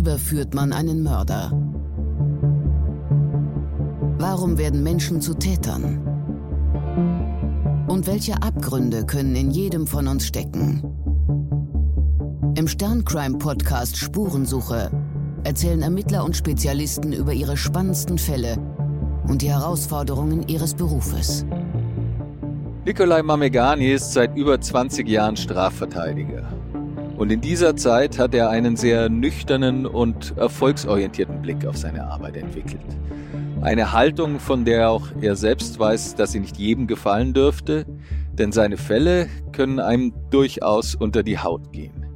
[0.00, 1.52] überführt man einen Mörder?
[4.18, 6.00] Warum werden Menschen zu Tätern?
[7.86, 10.82] Und welche Abgründe können in jedem von uns stecken?
[12.54, 14.90] Im Sterncrime-Podcast Spurensuche
[15.44, 18.56] erzählen Ermittler und Spezialisten über ihre spannendsten Fälle
[19.28, 21.44] und die Herausforderungen ihres Berufes.
[22.86, 26.59] Nikolai Mamegani ist seit über 20 Jahren Strafverteidiger.
[27.20, 32.38] Und in dieser Zeit hat er einen sehr nüchternen und erfolgsorientierten Blick auf seine Arbeit
[32.38, 32.80] entwickelt.
[33.60, 37.84] Eine Haltung, von der auch er selbst weiß, dass sie nicht jedem gefallen dürfte,
[38.32, 42.06] denn seine Fälle können einem durchaus unter die Haut gehen.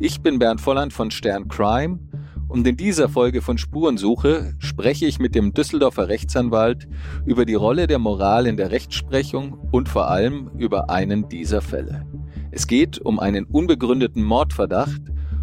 [0.00, 2.00] Ich bin Bernd Volland von Stern Crime
[2.48, 6.88] und in dieser Folge von Spurensuche spreche ich mit dem Düsseldorfer Rechtsanwalt
[7.24, 12.04] über die Rolle der Moral in der Rechtsprechung und vor allem über einen dieser Fälle.
[12.50, 15.02] Es geht um einen unbegründeten Mordverdacht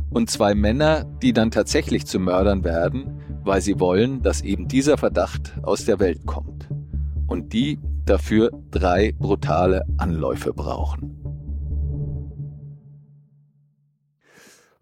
[0.09, 4.97] und zwei Männer, die dann tatsächlich zu Mördern werden, weil sie wollen, dass eben dieser
[4.97, 6.67] Verdacht aus der Welt kommt.
[7.27, 11.21] Und die dafür drei brutale Anläufe brauchen.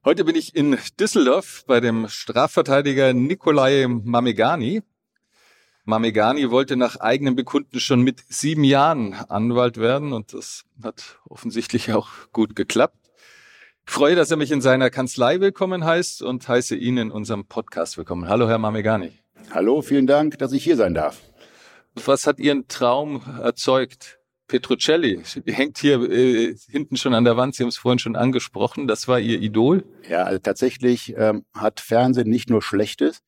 [0.06, 4.82] Heute bin ich in Düsseldorf bei dem Strafverteidiger Nikolai Mamegani.
[5.86, 11.92] Mamegani wollte nach eigenem Bekunden schon mit sieben Jahren Anwalt werden und das hat offensichtlich
[11.92, 12.95] auch gut geklappt.
[13.86, 17.45] Ich freue, dass er mich in seiner Kanzlei willkommen heißt und heiße ihn in unserem
[17.48, 18.30] Podcast willkommen.
[18.30, 19.12] Hallo, Herr Mamegani.
[19.52, 21.20] Hallo, vielen Dank, dass ich hier sein darf.
[21.95, 24.20] Was hat Ihren Traum erzeugt?
[24.47, 27.56] Petrucelli hängt hier äh, hinten schon an der Wand.
[27.56, 28.88] Sie haben es vorhin schon angesprochen.
[28.88, 29.84] Das war Ihr Idol?
[30.08, 33.22] Ja, also tatsächlich ähm, hat Fernsehen nicht nur Schlechtes.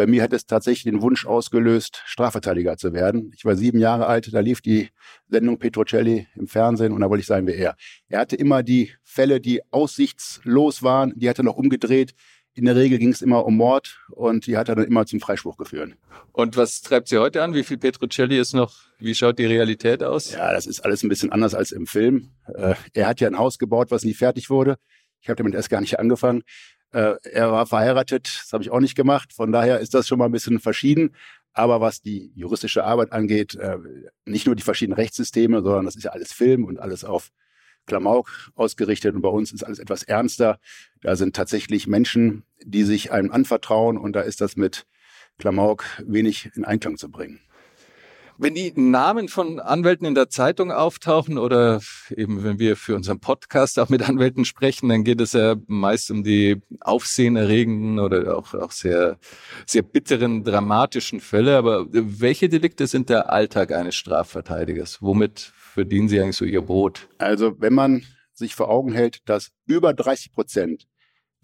[0.00, 3.32] Bei mir hat es tatsächlich den Wunsch ausgelöst, Strafverteidiger zu werden.
[3.36, 4.88] Ich war sieben Jahre alt, da lief die
[5.28, 7.76] Sendung Petrucelli im Fernsehen und da wollte ich sein wie er.
[8.08, 12.14] Er hatte immer die Fälle, die aussichtslos waren, die hat er noch umgedreht.
[12.54, 15.20] In der Regel ging es immer um Mord und die hat er dann immer zum
[15.20, 15.92] Freispruch geführt.
[16.32, 17.52] Und was treibt Sie heute an?
[17.52, 18.72] Wie viel Petrucelli ist noch?
[18.98, 20.32] Wie schaut die Realität aus?
[20.32, 22.30] Ja, das ist alles ein bisschen anders als im Film.
[22.46, 24.78] Äh, er hat ja ein Haus gebaut, was nie fertig wurde.
[25.20, 26.42] Ich habe damit erst gar nicht angefangen.
[26.92, 29.32] Äh, er war verheiratet, das habe ich auch nicht gemacht.
[29.32, 31.14] Von daher ist das schon mal ein bisschen verschieden.
[31.52, 33.76] Aber was die juristische Arbeit angeht, äh,
[34.24, 37.30] nicht nur die verschiedenen Rechtssysteme, sondern das ist ja alles Film und alles auf
[37.86, 40.60] Klamauk ausgerichtet und bei uns ist alles etwas ernster.
[41.02, 44.86] Da sind tatsächlich Menschen, die sich einem anvertrauen und da ist das mit
[45.38, 47.40] Klamauk wenig in Einklang zu bringen.
[48.42, 51.82] Wenn die Namen von Anwälten in der Zeitung auftauchen oder
[52.16, 56.10] eben wenn wir für unseren Podcast auch mit Anwälten sprechen, dann geht es ja meist
[56.10, 59.18] um die aufsehenerregenden oder auch, auch sehr,
[59.66, 61.58] sehr bitteren, dramatischen Fälle.
[61.58, 65.02] Aber welche Delikte sind der Alltag eines Strafverteidigers?
[65.02, 67.10] Womit verdienen Sie eigentlich so Ihr Brot?
[67.18, 70.88] Also wenn man sich vor Augen hält, dass über 30 Prozent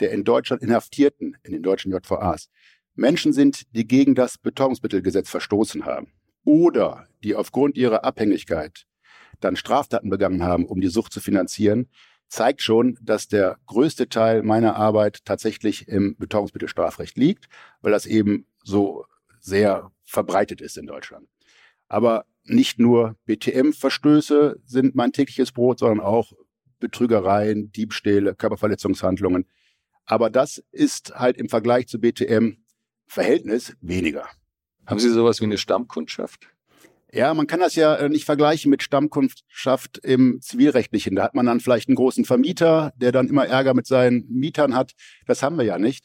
[0.00, 2.48] der in Deutschland Inhaftierten in den deutschen JVAs
[2.94, 6.10] Menschen sind, die gegen das Betäubungsmittelgesetz verstoßen haben
[6.46, 8.86] oder die aufgrund ihrer Abhängigkeit
[9.40, 11.90] dann Straftaten begangen haben, um die Sucht zu finanzieren,
[12.28, 17.48] zeigt schon, dass der größte Teil meiner Arbeit tatsächlich im Betäubungsmittelstrafrecht liegt,
[17.82, 19.04] weil das eben so
[19.40, 21.28] sehr verbreitet ist in Deutschland.
[21.88, 26.32] Aber nicht nur BTM-Verstöße sind mein tägliches Brot, sondern auch
[26.78, 29.46] Betrügereien, Diebstähle, Körperverletzungshandlungen.
[30.04, 32.58] Aber das ist halt im Vergleich zu BTM
[33.06, 34.28] Verhältnis weniger.
[34.86, 36.48] Haben Sie sowas wie eine Stammkundschaft?
[37.12, 41.16] Ja, man kann das ja äh, nicht vergleichen mit Stammkundschaft im Zivilrechtlichen.
[41.16, 44.74] Da hat man dann vielleicht einen großen Vermieter, der dann immer Ärger mit seinen Mietern
[44.74, 44.92] hat.
[45.26, 46.04] Das haben wir ja nicht.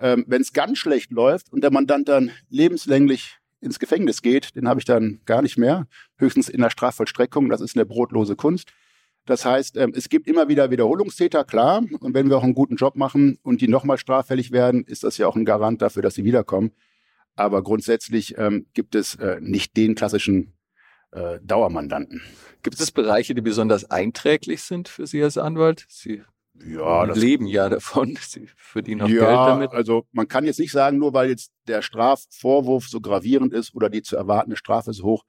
[0.00, 4.68] Ähm, Wenn es ganz schlecht läuft und der Mandant dann lebenslänglich ins Gefängnis geht, den
[4.68, 5.86] habe ich dann gar nicht mehr.
[6.16, 7.48] Höchstens in der Strafvollstreckung.
[7.48, 8.72] Das ist eine brotlose Kunst.
[9.26, 11.82] Das heißt, ähm, es gibt immer wieder Wiederholungstäter, klar.
[12.00, 15.18] Und wenn wir auch einen guten Job machen und die nochmal straffällig werden, ist das
[15.18, 16.70] ja auch ein Garant dafür, dass sie wiederkommen.
[17.36, 20.54] Aber grundsätzlich ähm, gibt es äh, nicht den klassischen
[21.12, 22.22] äh, Dauermandanten.
[22.62, 25.86] Gibt es Bereiche, die besonders einträglich sind für Sie als Anwalt?
[25.88, 26.22] Sie
[26.64, 28.18] ja, leben ja davon.
[28.26, 29.72] Sie verdienen auch ja, Geld damit.
[29.72, 33.90] Also man kann jetzt nicht sagen, nur weil jetzt der Strafvorwurf so gravierend ist oder
[33.90, 35.24] die zu erwartende Strafe so hoch,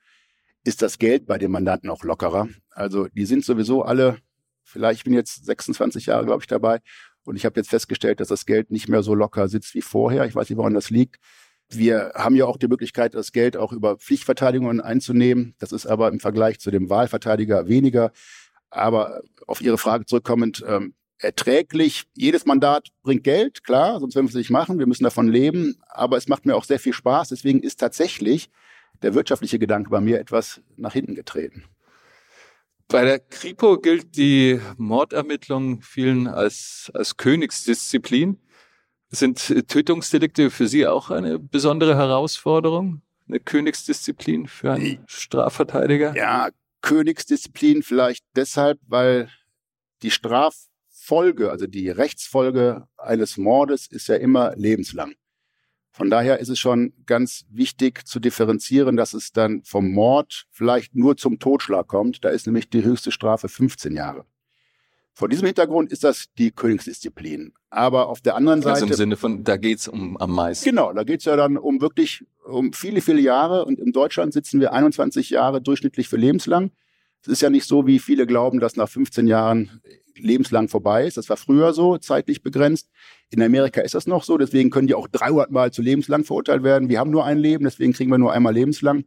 [0.63, 2.47] ist das Geld bei den Mandanten auch lockerer.
[2.71, 4.17] Also die sind sowieso alle,
[4.63, 6.79] vielleicht ich bin jetzt 26 Jahre, glaube ich, dabei.
[7.23, 10.25] Und ich habe jetzt festgestellt, dass das Geld nicht mehr so locker sitzt wie vorher.
[10.25, 11.17] Ich weiß nicht, woran das liegt.
[11.69, 15.55] Wir haben ja auch die Möglichkeit, das Geld auch über Pflichtverteidigungen einzunehmen.
[15.59, 18.11] Das ist aber im Vergleich zu dem Wahlverteidiger weniger.
[18.69, 22.03] Aber auf Ihre Frage zurückkommend, ähm, erträglich.
[22.15, 24.79] Jedes Mandat bringt Geld, klar, sonst würden wir es nicht machen.
[24.79, 25.77] Wir müssen davon leben.
[25.89, 27.29] Aber es macht mir auch sehr viel Spaß.
[27.29, 28.49] Deswegen ist tatsächlich
[29.01, 31.65] der wirtschaftliche Gedanke bei mir etwas nach hinten getreten.
[32.87, 38.39] Bei der Kripo gilt die Mordermittlung vielen als, als Königsdisziplin.
[39.09, 43.01] Sind Tötungsdelikte für Sie auch eine besondere Herausforderung?
[43.27, 46.15] Eine Königsdisziplin für einen Strafverteidiger?
[46.15, 46.49] Ja,
[46.81, 49.29] Königsdisziplin vielleicht deshalb, weil
[50.01, 55.15] die Straffolge, also die Rechtsfolge eines Mordes ist ja immer lebenslang.
[55.91, 60.95] Von daher ist es schon ganz wichtig zu differenzieren, dass es dann vom Mord vielleicht
[60.95, 62.23] nur zum Totschlag kommt.
[62.23, 64.25] Da ist nämlich die höchste Strafe 15 Jahre.
[65.17, 67.51] Vor diesem Hintergrund ist das die Königsdisziplin.
[67.71, 68.75] Aber auf der anderen Seite.
[68.75, 70.69] Also im Sinne von, da geht's um am meisten.
[70.69, 73.65] Genau, da geht's ja dann um wirklich um viele, viele Jahre.
[73.65, 76.69] Und in Deutschland sitzen wir 21 Jahre durchschnittlich für lebenslang.
[77.23, 79.81] Es ist ja nicht so, wie viele glauben, dass nach 15 Jahren
[80.15, 81.17] lebenslang vorbei ist.
[81.17, 82.87] Das war früher so, zeitlich begrenzt.
[83.31, 86.61] In Amerika ist das noch so, deswegen können die auch 300 Mal zu lebenslang verurteilt
[86.61, 86.89] werden.
[86.89, 89.05] Wir haben nur ein Leben, deswegen kriegen wir nur einmal lebenslang.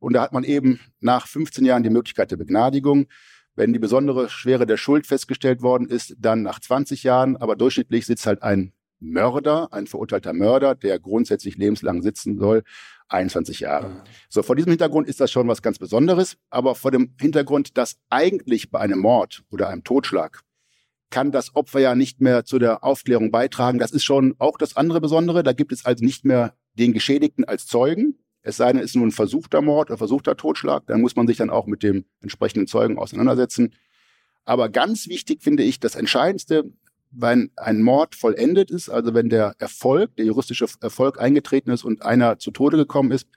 [0.00, 3.06] Und da hat man eben nach 15 Jahren die Möglichkeit der Begnadigung.
[3.56, 7.36] Wenn die besondere Schwere der Schuld festgestellt worden ist, dann nach 20 Jahren.
[7.36, 12.62] Aber durchschnittlich sitzt halt ein Mörder, ein verurteilter Mörder, der grundsätzlich lebenslang sitzen soll,
[13.08, 14.02] 21 Jahre.
[14.28, 17.96] So, vor diesem Hintergrund ist das schon was ganz Besonderes, aber vor dem Hintergrund, dass
[18.08, 20.42] eigentlich bei einem Mord oder einem Totschlag
[21.10, 23.78] kann das Opfer ja nicht mehr zu der Aufklärung beitragen.
[23.78, 25.44] Das ist schon auch das andere Besondere.
[25.44, 28.18] Da gibt es also nicht mehr den Geschädigten als Zeugen.
[28.44, 30.86] Es sei denn, es ist nur ein versuchter Mord oder versuchter Totschlag.
[30.86, 33.74] Dann muss man sich dann auch mit dem entsprechenden Zeugen auseinandersetzen.
[34.44, 36.70] Aber ganz wichtig finde ich, das Entscheidendste,
[37.10, 42.02] wenn ein Mord vollendet ist, also wenn der Erfolg, der juristische Erfolg eingetreten ist und
[42.02, 43.28] einer zu Tode gekommen ist,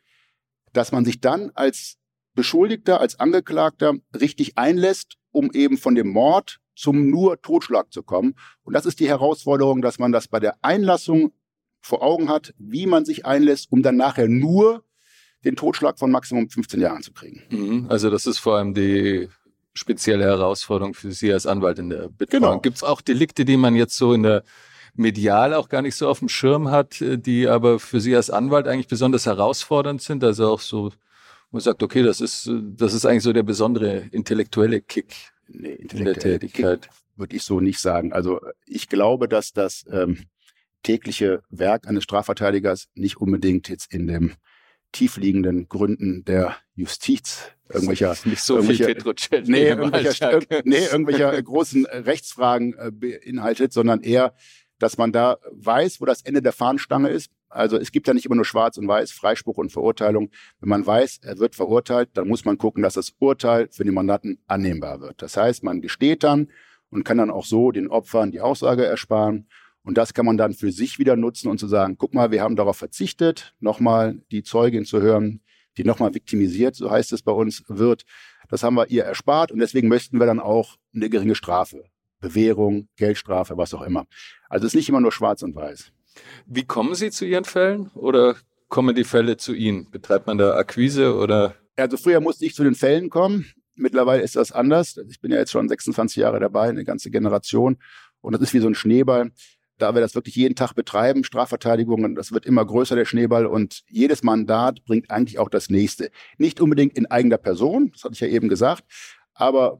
[0.73, 1.97] dass man sich dann als
[2.35, 8.35] Beschuldigter, als Angeklagter richtig einlässt, um eben von dem Mord zum nur Totschlag zu kommen.
[8.63, 11.31] Und das ist die Herausforderung, dass man das bei der Einlassung
[11.79, 14.83] vor Augen hat, wie man sich einlässt, um dann nachher nur
[15.43, 17.43] den Totschlag von Maximum 15 Jahren zu kriegen.
[17.49, 17.85] Mhm.
[17.89, 19.29] Also das ist vor allem die
[19.73, 22.41] spezielle Herausforderung für Sie als Anwalt in der Betreuung.
[22.41, 22.59] Genau.
[22.59, 24.43] Gibt es auch Delikte, die man jetzt so in der
[24.95, 28.29] medial auch gar nicht so auf dem Schirm hat, äh, die aber für Sie als
[28.29, 30.23] Anwalt eigentlich besonders herausfordernd sind?
[30.23, 30.91] Also auch so, wo
[31.51, 35.13] man sagt, okay, das ist, das ist eigentlich so der besondere intellektuelle Kick
[35.47, 36.89] nee, in der Tätigkeit.
[37.15, 38.13] Würde ich so nicht sagen.
[38.13, 40.25] Also ich glaube, dass das ähm,
[40.83, 44.33] tägliche Werk eines Strafverteidigers nicht unbedingt jetzt in dem
[44.97, 52.73] tiefliegenden Gründen der Justiz irgendwelcher nicht so viel Petrocelli nee, irgendwelcher, nee, irgendwelcher großen Rechtsfragen
[52.79, 54.33] äh, beinhaltet, sondern eher,
[54.79, 57.31] dass man da weiß, wo das Ende der Fahnenstange ist.
[57.47, 60.31] Also es gibt ja nicht immer nur Schwarz und Weiß, Freispruch und Verurteilung.
[60.59, 63.93] Wenn man weiß, er wird verurteilt, dann muss man gucken, dass das Urteil für den
[63.93, 65.21] Mandanten annehmbar wird.
[65.21, 66.47] Das heißt, man gesteht dann
[66.89, 69.47] und kann dann auch so den Opfern die Aussage ersparen
[69.87, 72.41] und das kann man dann für sich wieder nutzen und zu sagen, guck mal, wir
[72.41, 75.39] haben darauf verzichtet, nochmal die Zeugin zu hören,
[75.77, 78.03] die nochmal viktimisiert, so heißt es bei uns, wird.
[78.49, 81.85] Das haben wir ihr erspart und deswegen möchten wir dann auch eine geringe Strafe.
[82.19, 84.07] Bewährung, Geldstrafe, was auch immer.
[84.49, 85.93] Also es ist nicht immer nur schwarz und weiß.
[86.47, 88.35] Wie kommen Sie zu Ihren Fällen oder
[88.67, 89.89] kommen die Fälle zu Ihnen?
[89.89, 91.55] Betreibt man da Akquise oder?
[91.77, 93.53] Also früher musste ich zu den Fällen kommen.
[93.75, 94.99] Mittlerweile ist das anders.
[95.09, 97.77] Ich bin ja jetzt schon 26 Jahre dabei, eine ganze Generation.
[98.19, 99.31] Und das ist wie so ein Schneeball
[99.77, 103.83] da wir das wirklich jeden Tag betreiben, Strafverteidigungen, das wird immer größer, der Schneeball, und
[103.89, 106.11] jedes Mandat bringt eigentlich auch das nächste.
[106.37, 108.83] Nicht unbedingt in eigener Person, das hatte ich ja eben gesagt,
[109.33, 109.79] aber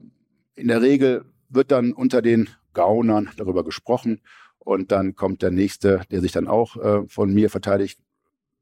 [0.55, 4.21] in der Regel wird dann unter den Gaunern darüber gesprochen
[4.59, 7.99] und dann kommt der nächste, der sich dann auch äh, von mir verteidigt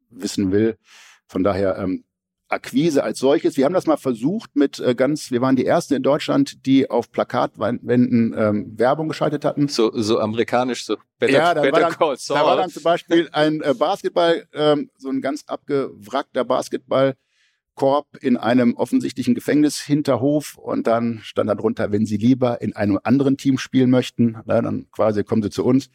[0.09, 0.77] wissen will.
[1.27, 2.05] Von daher ähm,
[2.47, 3.57] Akquise als solches.
[3.57, 6.89] Wir haben das mal versucht mit äh, ganz, wir waren die ersten in Deutschland, die
[6.89, 9.67] auf Plakatwänden ähm, Werbung geschaltet hatten.
[9.67, 13.29] So, so amerikanisch, so Better, ja, da, better war dann, da war dann zum Beispiel
[13.31, 21.21] ein äh, Basketball, ähm, so ein ganz abgewrackter Basketballkorb in einem offensichtlichen Gefängnishinterhof und dann
[21.23, 25.23] stand da drunter, wenn Sie lieber in einem anderen Team spielen möchten, na, dann quasi
[25.23, 25.89] kommen Sie zu uns.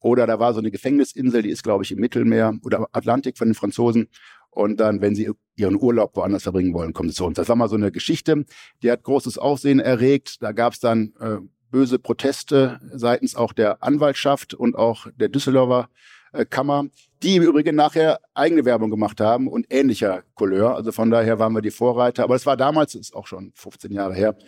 [0.00, 3.48] Oder da war so eine Gefängnisinsel, die ist, glaube ich, im Mittelmeer oder Atlantik von
[3.48, 4.08] den Franzosen.
[4.56, 7.36] Und dann, wenn sie ihren Urlaub woanders verbringen wollen, kommen sie zu uns.
[7.36, 8.46] Das war mal so eine Geschichte,
[8.82, 10.42] die hat großes Aufsehen erregt.
[10.42, 11.36] Da gab es dann äh,
[11.70, 15.90] böse Proteste seitens auch der Anwaltschaft und auch der Düsseldorfer
[16.32, 16.86] äh, Kammer,
[17.22, 20.74] die im Übrigen nachher eigene Werbung gemacht haben und ähnlicher Couleur.
[20.74, 22.24] Also von daher waren wir die Vorreiter.
[22.24, 24.38] Aber es war damals, ist auch schon 15 Jahre her.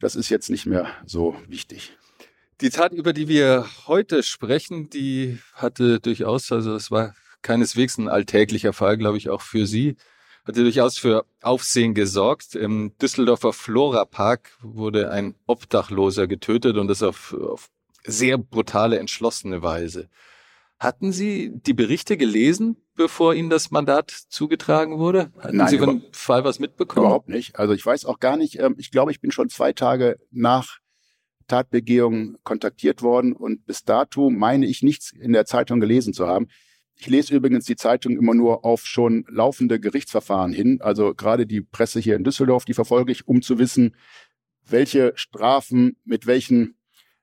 [0.00, 1.92] Das ist jetzt nicht mehr so wichtig.
[2.62, 8.08] Die Tat, über die wir heute sprechen, die hatte durchaus, also es war keineswegs ein
[8.08, 9.96] alltäglicher Fall, glaube ich, auch für Sie.
[10.44, 12.54] Hat durchaus für Aufsehen gesorgt.
[12.54, 17.68] Im Düsseldorfer Flora Park wurde ein Obdachloser getötet und das auf, auf
[18.04, 20.08] sehr brutale, entschlossene Weise.
[20.78, 25.32] Hatten Sie die Berichte gelesen, bevor Ihnen das Mandat zugetragen wurde?
[25.38, 27.06] Hatten Nein, Sie von dem Fall was mitbekommen?
[27.06, 27.58] Überhaupt nicht.
[27.58, 30.78] Also ich weiß auch gar nicht, ähm, ich glaube, ich bin schon zwei Tage nach
[31.48, 36.48] Tatbegehung kontaktiert worden und bis dato meine ich nichts in der Zeitung gelesen zu haben.
[37.00, 40.80] Ich lese übrigens die Zeitung immer nur auf schon laufende Gerichtsverfahren hin.
[40.80, 43.94] Also gerade die Presse hier in Düsseldorf, die verfolge ich, um zu wissen,
[44.66, 46.76] welche Strafen mit welchen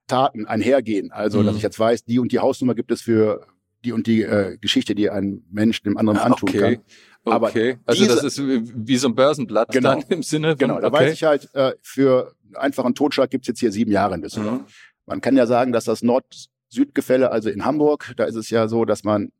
[0.06, 1.12] Taten einhergehen.
[1.12, 1.46] Also, mhm.
[1.46, 3.46] dass ich jetzt weiß, die und die Hausnummer gibt es für
[3.84, 6.58] die und die äh, Geschichte, die ein Mensch dem anderen ah, antun okay.
[6.58, 6.84] kann.
[7.24, 10.58] Aber okay, also diese, das ist wie so ein Börsenblatt genau, dann im Sinne von,
[10.58, 10.96] Genau, da okay.
[10.96, 14.60] weiß ich halt, äh, für einfachen Totschlag gibt's jetzt hier sieben Jahre in Düsseldorf.
[14.60, 14.66] Mhm.
[15.06, 18.84] Man kann ja sagen, dass das Nord-Süd-Gefälle, also in Hamburg, da ist es ja so,
[18.84, 19.32] dass man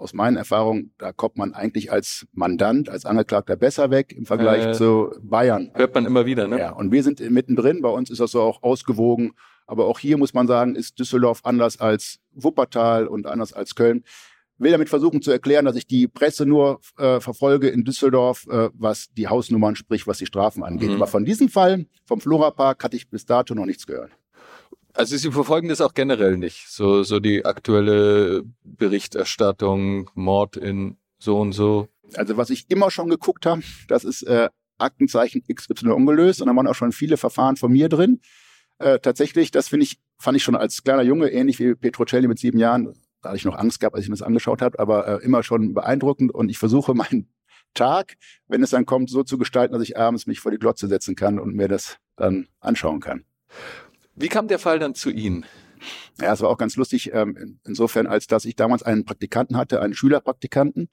[0.00, 4.66] aus meinen Erfahrungen, da kommt man eigentlich als Mandant, als Angeklagter besser weg im Vergleich
[4.66, 5.70] äh, zu Bayern.
[5.74, 6.58] Hört man immer wieder, ne?
[6.58, 9.32] Ja, und wir sind mittendrin, bei uns ist das so auch ausgewogen.
[9.66, 14.02] Aber auch hier muss man sagen, ist Düsseldorf anders als Wuppertal und anders als Köln.
[14.58, 18.68] Will damit versuchen zu erklären, dass ich die Presse nur äh, verfolge in Düsseldorf, äh,
[18.74, 20.90] was die Hausnummern, sprich was die Strafen angeht.
[20.90, 20.96] Mhm.
[20.96, 24.10] Aber von diesem Fall, vom Florapark, hatte ich bis dato noch nichts gehört.
[24.94, 31.38] Also Sie verfolgen das auch generell nicht, so, so die aktuelle Berichterstattung, Mord in so
[31.38, 31.88] und so.
[32.14, 36.56] Also was ich immer schon geguckt habe, das ist äh, Aktenzeichen XY ungelöst und da
[36.56, 38.20] waren auch schon viele Verfahren von mir drin.
[38.78, 42.38] Äh, tatsächlich, das finde ich, fand ich schon als kleiner Junge, ähnlich wie Petrocelli mit
[42.38, 45.06] sieben Jahren, da hatte ich noch Angst gehabt, als ich mir das angeschaut habe, aber
[45.06, 47.28] äh, immer schon beeindruckend und ich versuche meinen
[47.74, 48.14] Tag,
[48.48, 51.14] wenn es dann kommt, so zu gestalten, dass ich abends mich vor die Glotze setzen
[51.14, 53.24] kann und mir das dann anschauen kann.
[54.20, 55.46] Wie kam der Fall dann zu Ihnen?
[56.20, 59.80] Ja, es war auch ganz lustig, ähm, insofern, als dass ich damals einen Praktikanten hatte,
[59.80, 60.90] einen Schülerpraktikanten,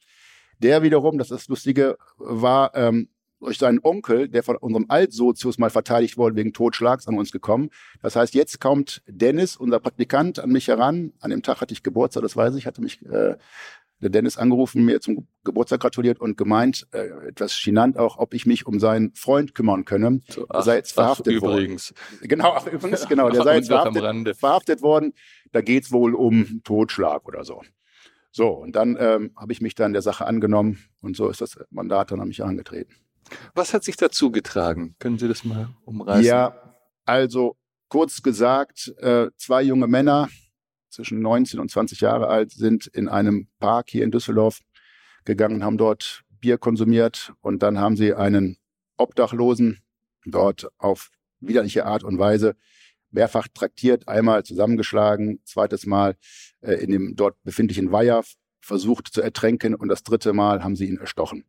[0.60, 3.10] der wiederum, das ist das Lustige, war ähm,
[3.42, 7.70] durch seinen Onkel, der von unserem Altsozius mal verteidigt wurde wegen Totschlags, an uns gekommen.
[8.02, 11.12] Das heißt, jetzt kommt Dennis, unser Praktikant, an mich heran.
[11.20, 13.36] An dem Tag hatte ich Geburtstag, das weiß ich, hatte mich äh,
[14.00, 18.46] der Dennis angerufen, mir zum Geburtstag gratuliert und gemeint, äh, etwas chinant auch, ob ich
[18.46, 20.22] mich um seinen Freund kümmern könne.
[20.30, 21.94] So, ach, der sei jetzt verhaftet ach, übrigens.
[21.94, 22.28] worden.
[22.28, 25.14] Genau, ach, übrigens, genau, der sei jetzt verhaftet, verhaftet worden.
[25.52, 27.62] Da geht's wohl um Totschlag oder so.
[28.32, 31.58] So, und dann ähm, habe ich mich dann der Sache angenommen und so ist das
[31.72, 32.94] Mandat dann an mich angetreten.
[33.56, 34.96] Was hat sich dazu getragen?
[35.00, 36.24] Können Sie das mal umreißen?
[36.24, 36.76] Ja,
[37.06, 37.58] also
[37.90, 40.30] kurz gesagt, äh, zwei junge Männer
[40.90, 44.60] zwischen 19 und 20 Jahre alt sind in einem Park hier in Düsseldorf
[45.26, 48.58] gegangen, haben dort Bier konsumiert und dann haben sie einen
[48.98, 49.80] Obdachlosen
[50.26, 52.56] dort auf widerliche Art und Weise
[53.12, 56.18] mehrfach traktiert, einmal zusammengeschlagen, zweites Mal
[56.62, 58.24] äh, in dem dort befindlichen Weiher
[58.60, 61.46] versucht zu ertränken und das dritte Mal haben sie ihn erstochen.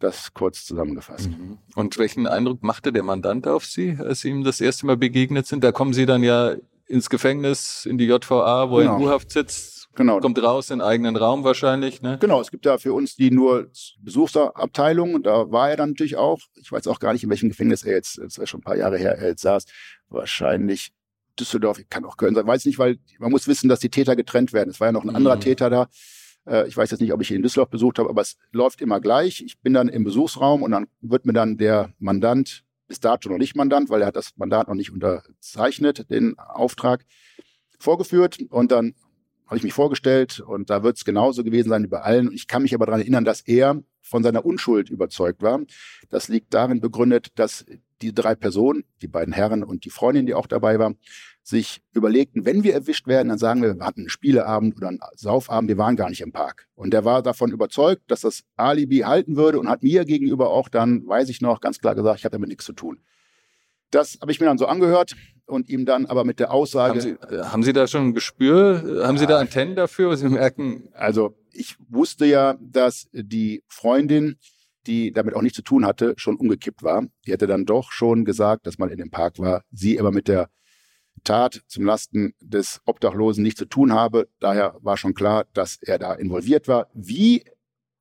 [0.00, 1.30] Das kurz zusammengefasst.
[1.30, 1.58] Mhm.
[1.74, 5.46] Und welchen Eindruck machte der Mandant auf Sie, als Sie ihm das erste Mal begegnet
[5.46, 5.64] sind?
[5.64, 6.54] Da kommen Sie dann ja
[6.88, 8.92] ins Gefängnis, in die JVA, wo genau.
[8.92, 9.88] er in U-Haft sitzt.
[9.94, 10.20] Genau.
[10.20, 12.18] Kommt raus in eigenen Raum wahrscheinlich, ne?
[12.20, 15.22] Genau, es gibt da für uns die nur Besuchsabteilung.
[15.24, 16.38] Da war er dann natürlich auch.
[16.54, 18.76] Ich weiß auch gar nicht, in welchem Gefängnis er jetzt, das wäre schon ein paar
[18.76, 19.64] Jahre her, er jetzt saß.
[20.08, 20.92] Wahrscheinlich
[21.38, 24.16] Düsseldorf, ich kann auch Köln sein, weiß nicht, weil man muss wissen, dass die Täter
[24.16, 24.70] getrennt werden.
[24.70, 25.40] Es war ja noch ein anderer mhm.
[25.40, 25.88] Täter da.
[26.46, 28.80] Äh, ich weiß jetzt nicht, ob ich ihn in Düsseldorf besucht habe, aber es läuft
[28.80, 29.42] immer gleich.
[29.44, 33.38] Ich bin dann im Besuchsraum und dann wird mir dann der Mandant, bis dato noch
[33.38, 37.04] nicht Mandant, weil er hat das Mandat noch nicht unterzeichnet, den Auftrag,
[37.78, 38.94] vorgeführt und dann
[39.46, 42.32] habe ich mich vorgestellt und da wird es genauso gewesen sein wie bei allen.
[42.32, 45.60] Ich kann mich aber daran erinnern, dass er von seiner Unschuld überzeugt war.
[46.10, 47.64] Das liegt darin begründet, dass
[48.02, 50.94] die drei Personen, die beiden Herren und die Freundin, die auch dabei war,
[51.48, 55.00] sich überlegten, wenn wir erwischt werden, dann sagen wir, wir hatten einen Spieleabend oder einen
[55.14, 56.66] Saufabend, wir waren gar nicht im Park.
[56.74, 60.68] Und der war davon überzeugt, dass das Alibi halten würde und hat mir gegenüber auch
[60.68, 63.00] dann, weiß ich noch, ganz klar gesagt, ich hatte damit nichts zu tun.
[63.90, 66.90] Das habe ich mir dann so angehört und ihm dann aber mit der Aussage.
[66.90, 69.02] Haben Sie, äh, haben Sie da schon ein Gespür?
[69.06, 70.14] Haben Sie da Antennen dafür?
[70.18, 70.90] Sie merken.
[70.92, 74.36] Also ich wusste ja, dass die Freundin,
[74.86, 77.06] die damit auch nichts zu tun hatte, schon umgekippt war.
[77.24, 79.62] Die hätte dann doch schon gesagt, dass man in dem Park war.
[79.70, 80.50] Sie aber mit der
[81.22, 84.28] Tat zum Lasten des Obdachlosen nichts zu tun habe.
[84.40, 86.88] Daher war schon klar, dass er da involviert war.
[86.94, 87.44] Wie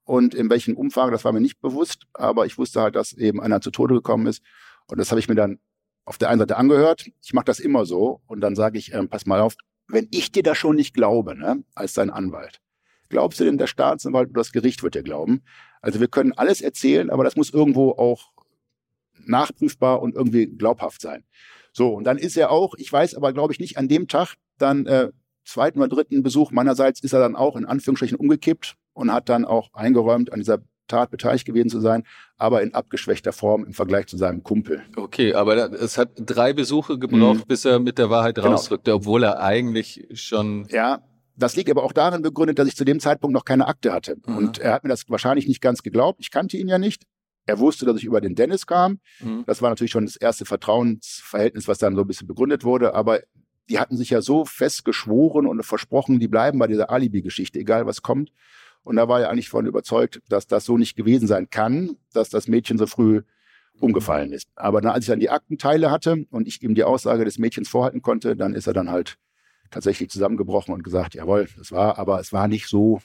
[0.04, 3.42] und in welchem Umfang, das war mir nicht bewusst, aber ich wusste halt, dass eben
[3.42, 4.42] einer zu Tode gekommen ist.
[4.88, 5.60] Und das habe ich mir dann
[6.06, 7.10] auf der einen Seite angehört.
[7.22, 9.56] Ich mache das immer so und dann sage ich, ähm, pass mal auf,
[9.88, 12.62] wenn ich dir das schon nicht glaube, ne, als dein Anwalt,
[13.10, 15.44] glaubst du denn der Staatsanwalt oder das Gericht wird dir glauben?
[15.82, 18.32] Also wir können alles erzählen, aber das muss irgendwo auch
[19.26, 21.26] nachprüfbar und irgendwie glaubhaft sein.
[21.78, 24.34] So, und dann ist er auch, ich weiß aber, glaube ich, nicht an dem Tag,
[24.58, 25.12] dann äh,
[25.46, 29.46] zweiten oder dritten Besuch meinerseits ist er dann auch in Anführungsstrichen umgekippt und hat dann
[29.46, 30.58] auch eingeräumt, an dieser
[30.88, 32.04] Tat beteiligt gewesen zu sein,
[32.36, 34.82] aber in abgeschwächter Form im Vergleich zu seinem Kumpel.
[34.96, 37.48] Okay, aber es hat drei Besuche gebraucht, mhm.
[37.48, 38.54] bis er mit der Wahrheit genau.
[38.54, 40.66] rausrückte, obwohl er eigentlich schon.
[40.72, 41.04] Ja,
[41.36, 44.18] das liegt aber auch darin begründet, dass ich zu dem Zeitpunkt noch keine Akte hatte.
[44.26, 44.36] Mhm.
[44.36, 46.22] Und er hat mir das wahrscheinlich nicht ganz geglaubt.
[46.22, 47.04] Ich kannte ihn ja nicht.
[47.48, 49.00] Er wusste, dass ich über den Dennis kam.
[49.20, 49.44] Mhm.
[49.48, 52.94] Das war natürlich schon das erste Vertrauensverhältnis, was dann so ein bisschen begründet wurde.
[52.94, 53.22] Aber
[53.70, 57.86] die hatten sich ja so fest geschworen und versprochen, die bleiben bei dieser Alibi-Geschichte, egal
[57.86, 58.32] was kommt.
[58.84, 62.30] Und da war er eigentlich von überzeugt, dass das so nicht gewesen sein kann, dass
[62.30, 63.24] das Mädchen so früh
[63.80, 64.50] umgefallen ist.
[64.56, 67.70] Aber dann, als ich dann die Aktenteile hatte und ich ihm die Aussage des Mädchens
[67.70, 69.18] vorhalten konnte, dann ist er dann halt
[69.72, 73.02] tatsächlich zusammengebrochen und gesagt, jawohl, das war, aber es war nicht so,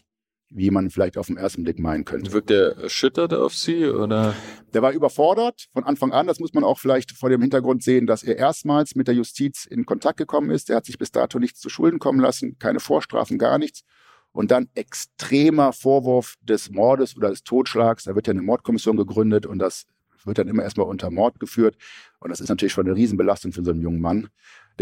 [0.55, 2.33] wie man vielleicht auf den ersten Blick meinen könnte.
[2.33, 4.35] Wirkt der erschüttert auf Sie oder?
[4.75, 6.27] Der war überfordert von Anfang an.
[6.27, 9.65] Das muss man auch vielleicht vor dem Hintergrund sehen, dass er erstmals mit der Justiz
[9.65, 10.71] in Kontakt gekommen ist.
[10.71, 13.83] Er hat sich bis dato nichts zu Schulden kommen lassen, keine Vorstrafen, gar nichts.
[14.33, 18.05] Und dann extremer Vorwurf des Mordes oder des Totschlags.
[18.05, 19.85] Da wird ja eine Mordkommission gegründet und das
[20.25, 21.77] wird dann immer erstmal unter Mord geführt.
[22.21, 24.29] Und das ist natürlich schon eine Riesenbelastung für so einen jungen Mann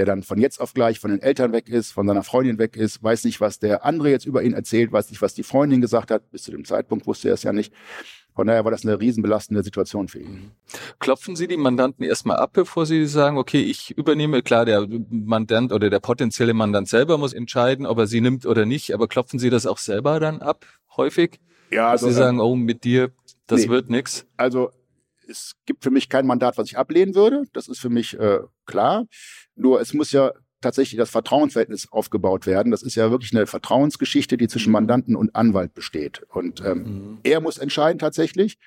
[0.00, 2.75] der dann von jetzt auf gleich von den Eltern weg ist, von seiner Freundin weg
[2.75, 5.83] ist, weiß nicht, was der andere jetzt über ihn erzählt, weiß nicht, was die Freundin
[5.83, 6.30] gesagt hat.
[6.30, 7.71] Bis zu dem Zeitpunkt wusste er es ja nicht.
[8.35, 10.52] Von daher war das eine riesenbelastende Situation für ihn.
[11.00, 15.71] Klopfen Sie die Mandanten erstmal ab, bevor Sie sagen, okay, ich übernehme, klar, der Mandant
[15.71, 19.38] oder der potenzielle Mandant selber muss entscheiden, ob er sie nimmt oder nicht, aber klopfen
[19.38, 20.64] Sie das auch selber dann ab,
[20.97, 21.40] häufig?
[21.71, 23.11] Ja, also, Sie sagen, oh, mit dir,
[23.47, 24.26] das nee, wird nix.
[24.38, 24.71] Also
[25.31, 27.45] es gibt für mich kein Mandat, was ich ablehnen würde.
[27.53, 29.07] Das ist für mich äh, klar.
[29.55, 32.71] Nur es muss ja tatsächlich das Vertrauensverhältnis aufgebaut werden.
[32.71, 34.75] Das ist ja wirklich eine Vertrauensgeschichte, die zwischen mhm.
[34.75, 36.23] Mandanten und Anwalt besteht.
[36.29, 37.19] Und ähm, mhm.
[37.23, 38.59] er muss entscheiden tatsächlich.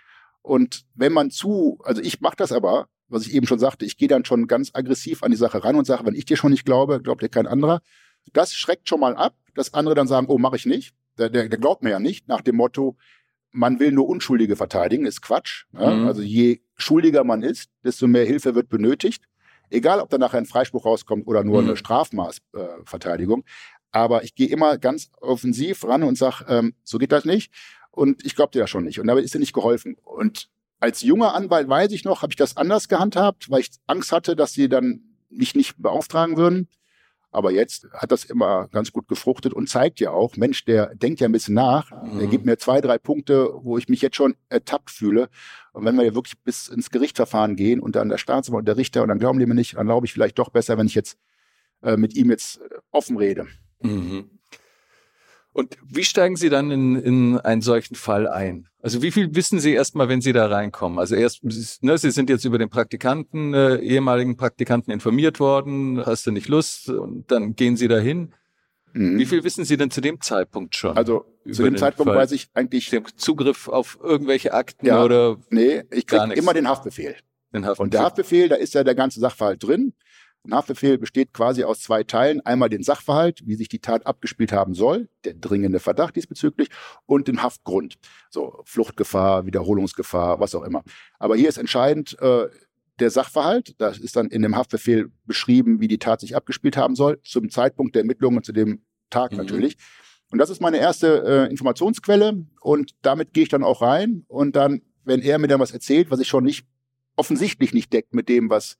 [0.41, 3.97] Und wenn man zu, also ich mache das aber, was ich eben schon sagte, ich
[3.97, 6.51] gehe dann schon ganz aggressiv an die Sache ran und sage, wenn ich dir schon
[6.51, 7.81] nicht glaube, glaubt dir kein anderer.
[8.33, 10.95] Das schreckt schon mal ab, dass andere dann sagen, oh, mache ich nicht.
[11.17, 12.97] Der, der, der glaubt mir ja nicht, nach dem Motto,
[13.53, 15.65] man will nur Unschuldige verteidigen, ist Quatsch.
[15.71, 15.93] Ja?
[15.93, 16.07] Mhm.
[16.07, 19.23] Also je schuldiger man ist, desto mehr Hilfe wird benötigt.
[19.69, 21.69] Egal, ob da nachher ein Freispruch rauskommt oder nur mhm.
[21.69, 23.41] eine Strafmaßverteidigung.
[23.41, 23.43] Äh,
[23.91, 27.53] Aber ich gehe immer ganz offensiv ran und sage, ähm, so geht das nicht.
[27.91, 28.99] Und ich glaube dir das schon nicht.
[28.99, 29.95] Und damit ist dir nicht geholfen.
[30.03, 34.11] Und als junger Anwalt weiß ich noch, habe ich das anders gehandhabt, weil ich Angst
[34.11, 36.67] hatte, dass sie dann mich nicht beauftragen würden.
[37.33, 41.19] Aber jetzt hat das immer ganz gut gefruchtet und zeigt ja auch, Mensch, der denkt
[41.19, 41.91] ja ein bisschen nach.
[41.91, 42.19] Mhm.
[42.19, 45.29] Der gibt mir zwei, drei Punkte, wo ich mich jetzt schon ertappt fühle.
[45.73, 48.77] Und wenn wir ja wirklich bis ins Gerichtsverfahren gehen und dann der Staatsanwalt und der
[48.77, 50.95] Richter und dann glauben die mir nicht, dann glaube ich vielleicht doch besser, wenn ich
[50.95, 51.17] jetzt
[51.81, 53.47] äh, mit ihm jetzt offen rede.
[53.81, 54.29] Mhm.
[55.53, 58.67] Und wie steigen Sie dann in, in einen solchen Fall ein?
[58.81, 60.97] Also wie viel wissen Sie erstmal, wenn Sie da reinkommen?
[60.97, 61.43] Also erst,
[61.83, 66.47] ne, Sie sind jetzt über den Praktikanten, äh, ehemaligen Praktikanten informiert worden, hast du nicht
[66.47, 66.89] Lust?
[66.89, 68.33] Und dann gehen Sie dahin.
[68.93, 69.19] Mhm.
[69.19, 70.97] Wie viel wissen Sie denn zu dem Zeitpunkt schon?
[70.97, 72.17] Also zu dem Zeitpunkt Fall?
[72.17, 72.89] weiß ich eigentlich.
[72.89, 75.37] Sie haben Zugriff auf irgendwelche Akten ja, oder?
[75.49, 77.15] Nee, ich kriege immer den Haftbefehl.
[77.53, 77.83] den Haftbefehl.
[77.83, 79.93] Und der Haftbefehl, da ist ja der ganze Sachverhalt drin.
[80.45, 82.41] Ein Haftbefehl besteht quasi aus zwei Teilen.
[82.45, 86.67] Einmal den Sachverhalt, wie sich die Tat abgespielt haben soll, der dringende Verdacht diesbezüglich,
[87.05, 87.95] und den Haftgrund.
[88.29, 90.83] So Fluchtgefahr, Wiederholungsgefahr, was auch immer.
[91.17, 92.47] Aber hier ist entscheidend äh,
[92.99, 93.75] der Sachverhalt.
[93.77, 97.49] Da ist dann in dem Haftbefehl beschrieben, wie die Tat sich abgespielt haben soll, zum
[97.49, 99.37] Zeitpunkt der Ermittlungen, zu dem Tag mhm.
[99.37, 99.77] natürlich.
[100.29, 102.45] Und das ist meine erste äh, Informationsquelle.
[102.59, 104.25] Und damit gehe ich dann auch rein.
[104.27, 106.65] Und dann, wenn er mir dann was erzählt, was ich schon nicht
[107.15, 108.77] offensichtlich nicht deckt mit dem, was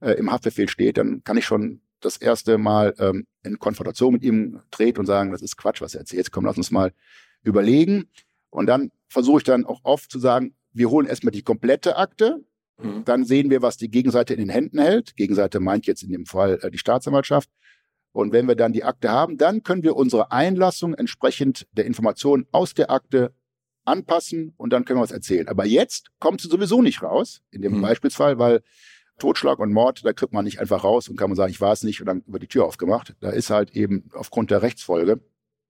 [0.00, 4.22] äh, im Haftbefehl steht, dann kann ich schon das erste Mal ähm, in Konfrontation mit
[4.22, 6.30] ihm treten und sagen, das ist Quatsch, was er erzählt.
[6.30, 6.92] Komm, lass uns mal
[7.42, 8.08] überlegen.
[8.50, 12.44] Und dann versuche ich dann auch oft zu sagen, wir holen erstmal die komplette Akte,
[12.80, 13.04] mhm.
[13.04, 15.16] dann sehen wir, was die Gegenseite in den Händen hält.
[15.16, 17.50] Gegenseite meint jetzt in dem Fall äh, die Staatsanwaltschaft.
[18.12, 22.46] Und wenn wir dann die Akte haben, dann können wir unsere Einlassung entsprechend der Informationen
[22.52, 23.32] aus der Akte
[23.84, 25.48] anpassen und dann können wir was erzählen.
[25.48, 27.82] Aber jetzt kommt sie sowieso nicht raus, in dem mhm.
[27.82, 28.62] Beispielsfall, weil
[29.18, 31.72] Totschlag und Mord, da kriegt man nicht einfach raus und kann man sagen, ich war
[31.72, 33.14] es nicht und dann über die Tür aufgemacht.
[33.20, 35.20] Da ist halt eben aufgrund der Rechtsfolge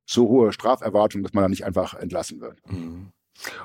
[0.06, 2.58] so hohe Straferwartung, dass man da nicht einfach entlassen wird.
[2.70, 3.12] Mhm.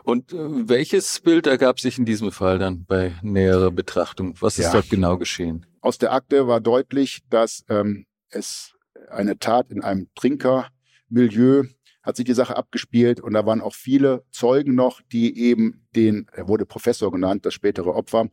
[0.04, 0.38] Und äh,
[0.70, 4.36] welches Bild ergab sich in diesem Fall dann bei näherer Betrachtung?
[4.40, 4.72] Was ist ja.
[4.74, 5.66] dort genau geschehen?
[5.82, 8.74] Aus der Akte war deutlich, dass ähm, es
[9.10, 11.64] eine Tat in einem Trinkermilieu
[12.04, 16.28] hat sich die Sache abgespielt und da waren auch viele Zeugen noch, die eben den,
[16.34, 18.28] er wurde Professor genannt, das spätere Opfer,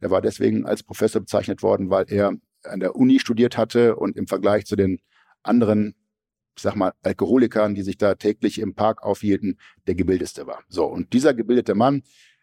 [0.00, 2.32] er war deswegen als Professor bezeichnet worden, weil er
[2.64, 5.00] an der Uni studiert hatte und im Vergleich zu den
[5.42, 5.94] anderen,
[6.56, 10.62] ich sag mal, Alkoholikern, die sich da täglich im Park aufhielten, der gebildeste war.
[10.68, 12.02] So, und dieser gebildete Mann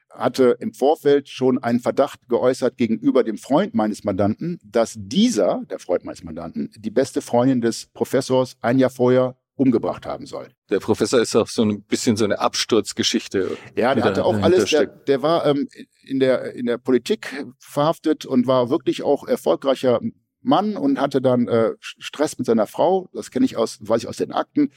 [0.10, 5.80] hatte im Vorfeld schon einen Verdacht geäußert gegenüber dem Freund meines Mandanten, dass dieser, der
[5.80, 10.50] Freund meines Mandanten, die beste Freundin des Professors ein Jahr vorher umgebracht haben soll.
[10.70, 13.58] Der Professor ist auch so ein bisschen so eine Absturzgeschichte.
[13.76, 15.68] Ja, der hatte auch alles, der, der war ähm,
[16.04, 20.02] in, der, in der Politik verhaftet und war wirklich auch erfolgreicher
[20.42, 24.08] Mann und hatte dann äh, Stress mit seiner Frau, das kenne ich aus, weiß ich
[24.08, 24.72] aus den Akten,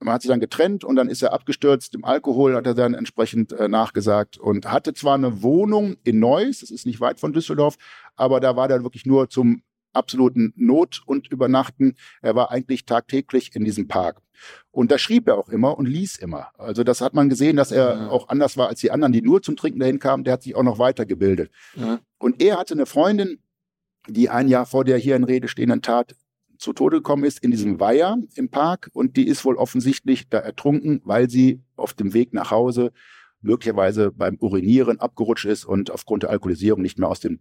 [0.00, 1.94] man hat sich dann getrennt und dann ist er abgestürzt.
[1.94, 6.60] Im Alkohol hat er dann entsprechend äh, nachgesagt und hatte zwar eine Wohnung in Neuss,
[6.60, 7.76] das ist nicht weit von Düsseldorf,
[8.16, 11.94] aber da war er wirklich nur zum absoluten Not und Übernachten.
[12.20, 14.20] Er war eigentlich tagtäglich in diesem Park.
[14.70, 16.48] Und da schrieb er auch immer und ließ immer.
[16.58, 18.08] Also das hat man gesehen, dass er ja.
[18.08, 20.24] auch anders war als die anderen, die nur zum Trinken dahin kamen.
[20.24, 21.50] Der hat sich auch noch weitergebildet.
[21.74, 22.00] Ja.
[22.18, 23.38] Und er hatte eine Freundin,
[24.08, 26.16] die ein Jahr vor der hier in Rede stehenden Tat
[26.58, 28.90] zu Tode gekommen ist, in diesem Weiher im Park.
[28.92, 32.92] Und die ist wohl offensichtlich da ertrunken, weil sie auf dem Weg nach Hause
[33.40, 37.40] möglicherweise beim Urinieren abgerutscht ist und aufgrund der Alkoholisierung nicht mehr aus dem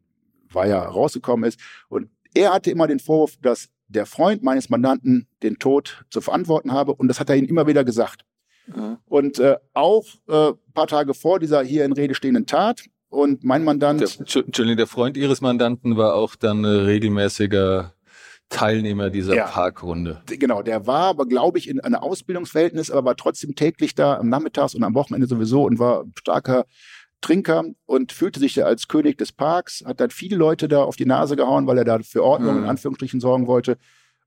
[0.49, 1.59] Weiher rausgekommen ist.
[1.87, 6.71] Und er hatte immer den Vorwurf, dass der Freund meines Mandanten den Tod zu verantworten
[6.71, 8.23] habe und das hat er ihm immer wieder gesagt.
[8.67, 8.97] Mhm.
[9.05, 13.63] Und äh, auch äh, paar Tage vor dieser hier in Rede stehenden Tat und mein
[13.63, 14.01] Mandant.
[14.01, 17.93] Der, Entschuldigung, der Freund Ihres Mandanten war auch dann äh, regelmäßiger
[18.49, 20.21] Teilnehmer dieser ja, Parkrunde.
[20.25, 24.29] Genau, der war aber, glaube ich, in einem Ausbildungsverhältnis, aber war trotzdem täglich da am
[24.29, 26.65] Nachmittags und am Wochenende sowieso und war starker
[27.21, 30.95] Trinker und fühlte sich ja als König des Parks, hat dann viele Leute da auf
[30.95, 32.63] die Nase gehauen, weil er da für Ordnung mhm.
[32.63, 33.77] in Anführungsstrichen sorgen wollte.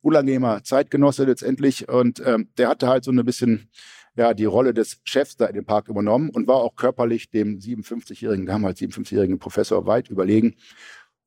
[0.01, 3.71] Unangenehmer Zeitgenosse letztendlich und ähm, der hatte halt so ein bisschen
[4.17, 7.59] ja die Rolle des Chefs da in dem Park übernommen und war auch körperlich dem
[7.59, 10.57] 57-jährigen, damals 57-jährigen Professor weit überlegen.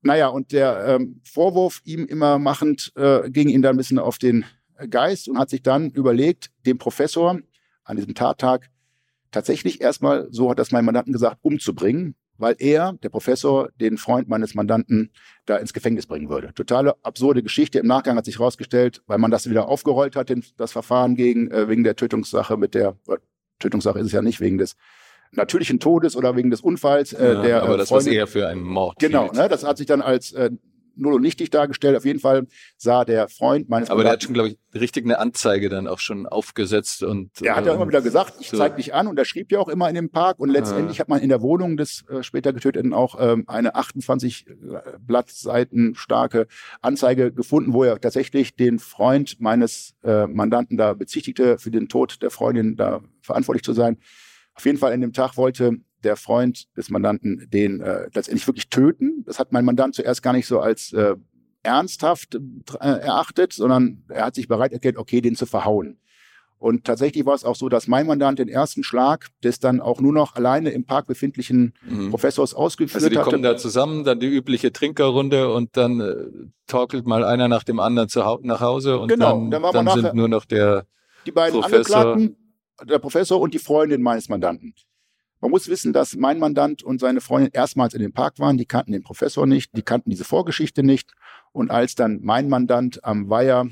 [0.02, 4.18] Naja, und der ähm, Vorwurf ihm immer machend äh, ging ihn dann ein bisschen auf
[4.18, 4.46] den
[4.90, 7.40] Geist und hat sich dann überlegt, dem Professor
[7.84, 8.70] an diesem Tattag
[9.32, 14.28] tatsächlich erstmal, so hat das mein Mandanten gesagt, umzubringen, weil er, der Professor, den Freund
[14.28, 15.12] meines Mandanten
[15.46, 16.54] da ins Gefängnis bringen würde.
[16.54, 17.80] Totale absurde Geschichte.
[17.80, 21.68] Im Nachgang hat sich herausgestellt, weil man das wieder aufgerollt hat, das Verfahren gegen, äh,
[21.68, 23.18] wegen der Tötungssache mit der, äh,
[23.60, 24.76] Tötungssache ist es ja nicht, wegen des
[25.32, 27.14] natürlichen Todes oder wegen des Unfalls.
[27.14, 29.00] Äh, ja, der, aber äh, das war eher für einen Mord.
[29.00, 30.52] Genau, ne, das hat sich dann als äh,
[30.98, 31.96] null und nichtig dargestellt.
[31.96, 35.20] Auf jeden Fall sah der Freund meines Aber der hat schon, glaube ich, richtig eine
[35.20, 37.32] Anzeige dann auch schon aufgesetzt und.
[37.42, 38.58] Er hat ja immer wieder gesagt, ich so.
[38.58, 41.02] zeig dich an und er schrieb ja auch immer in dem Park und letztendlich ah.
[41.02, 44.54] hat man in der Wohnung des äh, später Getöteten auch ähm, eine 28 äh,
[45.00, 46.48] Blattseiten starke
[46.82, 52.22] Anzeige gefunden, wo er tatsächlich den Freund meines äh, Mandanten da bezichtigte, für den Tod
[52.22, 53.98] der Freundin da verantwortlich zu sein.
[54.54, 58.70] Auf jeden Fall in dem Tag wollte der Freund des Mandanten den äh, letztendlich wirklich
[58.70, 59.24] töten.
[59.26, 61.16] Das hat mein Mandant zuerst gar nicht so als äh,
[61.64, 66.00] ernsthaft äh, erachtet, sondern er hat sich bereit erklärt, okay, den zu verhauen.
[66.60, 70.02] Und tatsächlich war es auch so, dass mein Mandant den ersten Schlag des dann auch
[70.02, 72.10] nur noch alleine im Park befindlichen mhm.
[72.10, 73.04] Professors ausgeführt hat.
[73.04, 73.30] Also die hatte.
[73.30, 76.16] kommen da zusammen, dann die übliche Trinkerrunde und dann äh,
[76.66, 80.16] torkelt mal einer nach dem anderen zu, nach Hause und genau, dann, dann, dann sind
[80.16, 80.88] nur noch der
[81.28, 82.14] die beiden Professor.
[82.14, 82.38] Angeklagten,
[82.90, 84.74] der Professor und die Freundin meines Mandanten.
[85.40, 88.58] Man muss wissen, dass mein Mandant und seine Freundin erstmals in dem Park waren.
[88.58, 91.12] Die kannten den Professor nicht, die kannten diese Vorgeschichte nicht.
[91.52, 93.68] Und als dann mein Mandant am Weiher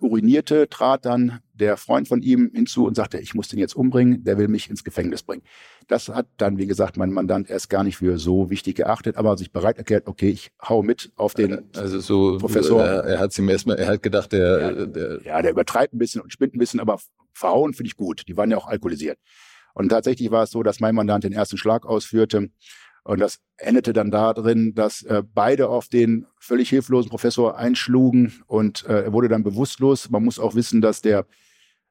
[0.00, 4.24] urinierte, trat dann der Freund von ihm hinzu und sagte, ich muss den jetzt umbringen,
[4.24, 5.42] der will mich ins Gefängnis bringen.
[5.88, 9.36] Das hat dann, wie gesagt, mein Mandant erst gar nicht für so wichtig geachtet, aber
[9.36, 12.82] sich bereit erklärt, okay, ich hau mit auf den also so, Professor.
[12.82, 15.98] Er, er hat ihm erstmal, er hat gedacht, der, ja, der, ja, der übertreibt ein
[15.98, 16.98] bisschen und spinnt ein bisschen, aber
[17.32, 18.22] verhauen finde ich gut.
[18.26, 19.18] Die waren ja auch alkoholisiert.
[19.80, 22.50] Und tatsächlich war es so, dass mein Mandant den ersten Schlag ausführte.
[23.02, 28.84] Und das endete dann darin, dass äh, beide auf den völlig hilflosen Professor einschlugen und
[28.84, 30.10] äh, er wurde dann bewusstlos.
[30.10, 31.24] Man muss auch wissen, dass der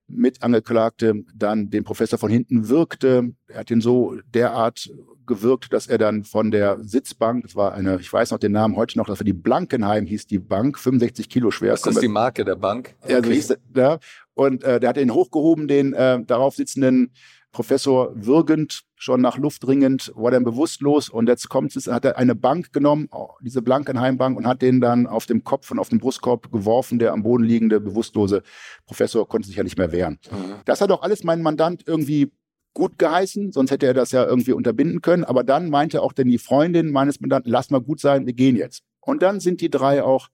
[0.07, 3.33] Mitangeklagte dann den Professor von hinten wirkte.
[3.47, 4.87] Er hat ihn so derart
[5.25, 8.75] gewirkt, dass er dann von der Sitzbank, das war eine, ich weiß noch den Namen
[8.75, 11.71] heute noch, das war die Blankenheim, hieß die Bank, 65 Kilo schwer.
[11.71, 12.95] Das ist die Marke der Bank?
[13.01, 13.13] Okay.
[13.13, 13.99] Ja, so hieß ja.
[14.35, 17.11] Und äh, der hat ihn hochgehoben, den äh, darauf sitzenden
[17.51, 22.17] Professor würgend, schon nach Luft ringend, war dann bewusstlos und jetzt kommt es, hat er
[22.17, 25.89] eine Bank genommen, oh, diese Blankenheimbank und hat den dann auf dem Kopf und auf
[25.89, 26.99] den Brustkorb geworfen.
[26.99, 28.43] Der am Boden liegende, bewusstlose
[28.85, 30.19] Professor konnte sich ja nicht mehr wehren.
[30.31, 30.55] Mhm.
[30.65, 32.31] Das hat auch alles mein Mandant irgendwie
[32.73, 35.23] gut geheißen, sonst hätte er das ja irgendwie unterbinden können.
[35.23, 38.55] Aber dann meinte auch denn die Freundin meines Mandanten, lass mal gut sein, wir gehen
[38.55, 38.83] jetzt.
[38.99, 40.27] Und dann sind die drei auch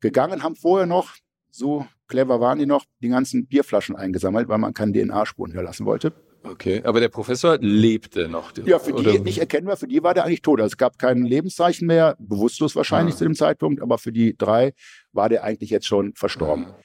[0.00, 1.14] gegangen, haben vorher noch,
[1.50, 6.12] so clever waren die noch, die ganzen Bierflaschen eingesammelt, weil man keine DNA-Spuren hinterlassen wollte.
[6.50, 8.52] Okay, aber der Professor lebte noch.
[8.64, 10.60] Ja, für die nicht erkennbar, für die war der eigentlich tot.
[10.60, 13.18] Also es gab kein Lebenszeichen mehr, bewusstlos wahrscheinlich ah.
[13.18, 14.72] zu dem Zeitpunkt, aber für die drei
[15.12, 16.66] war der eigentlich jetzt schon verstorben.
[16.66, 16.80] Ah.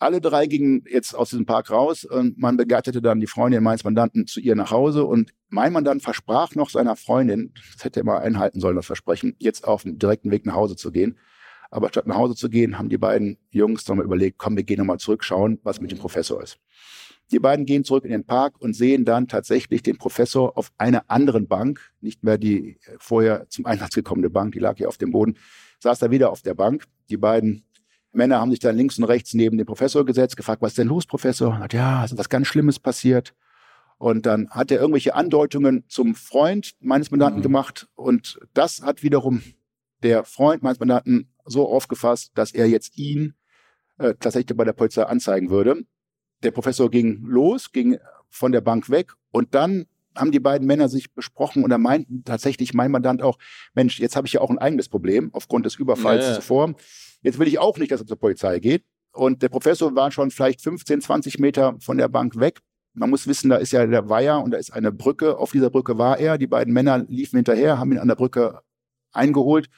[0.00, 3.84] Alle drei gingen jetzt aus diesem Park raus und man begleitete dann die Freundin meines
[3.84, 8.04] Mandanten zu ihr nach Hause und mein Mandant versprach noch seiner Freundin, das hätte er
[8.04, 11.18] mal einhalten sollen, das Versprechen, jetzt auf dem direkten Weg nach Hause zu gehen.
[11.70, 14.62] Aber statt nach Hause zu gehen, haben die beiden Jungs dann mal überlegt, komm, wir
[14.62, 16.58] gehen nochmal zurückschauen, was mit dem Professor ist.
[17.30, 21.04] Die beiden gehen zurück in den Park und sehen dann tatsächlich den Professor auf einer
[21.08, 25.10] anderen Bank, nicht mehr die vorher zum Einsatz gekommene Bank, die lag ja auf dem
[25.10, 25.36] Boden,
[25.80, 26.84] saß da wieder auf der Bank.
[27.08, 27.64] Die beiden
[28.12, 30.88] Männer haben sich dann links und rechts neben den Professor gesetzt, gefragt, was ist denn
[30.88, 31.58] los, Professor?
[31.58, 33.34] Hat, ja, ist was ganz Schlimmes passiert.
[33.98, 37.44] Und dann hat er irgendwelche Andeutungen zum Freund meines Mandanten mhm.
[37.44, 37.88] gemacht.
[37.94, 39.42] Und das hat wiederum
[40.02, 43.34] der Freund meines Mandanten so aufgefasst, dass er jetzt ihn
[43.98, 45.84] äh, tatsächlich bei der Polizei anzeigen würde.
[46.44, 50.88] Der Professor ging los, ging von der Bank weg und dann haben die beiden Männer
[50.88, 53.38] sich besprochen und da meinten tatsächlich mein Mandant auch,
[53.74, 56.74] Mensch, jetzt habe ich ja auch ein eigenes Problem aufgrund des Überfalls ja, zuvor.
[57.22, 58.84] Jetzt will ich auch nicht, dass er zur Polizei geht.
[59.12, 62.60] Und der Professor war schon vielleicht 15, 20 Meter von der Bank weg.
[62.94, 65.38] Man muss wissen, da ist ja der Weiher und da ist eine Brücke.
[65.38, 66.38] Auf dieser Brücke war er.
[66.38, 68.60] Die beiden Männer liefen hinterher, haben ihn an der Brücke
[69.12, 69.68] eingeholt.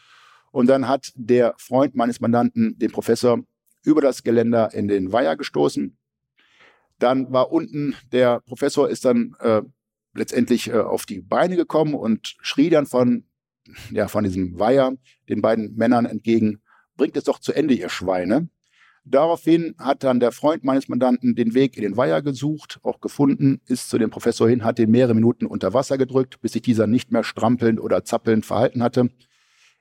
[0.51, 3.41] Und dann hat der Freund meines Mandanten den Professor
[3.85, 5.97] über das Geländer in den Weiher gestoßen.
[6.99, 9.63] Dann war unten, der Professor ist dann äh,
[10.15, 13.25] letztendlich äh, auf die Beine gekommen und schrie dann von,
[13.91, 14.97] ja, von diesem Weiher
[15.29, 16.61] den beiden Männern entgegen,
[16.97, 18.49] bringt es doch zu Ende, ihr Schweine.
[19.09, 23.61] Daraufhin hat dann der Freund meines Mandanten den Weg in den Weiher gesucht, auch gefunden,
[23.67, 26.89] ist zu dem Professor hin, hat ihn mehrere Minuten unter Wasser gedrückt, bis sich dieser
[26.89, 29.11] nicht mehr strampelnd oder zappelnd verhalten hatte.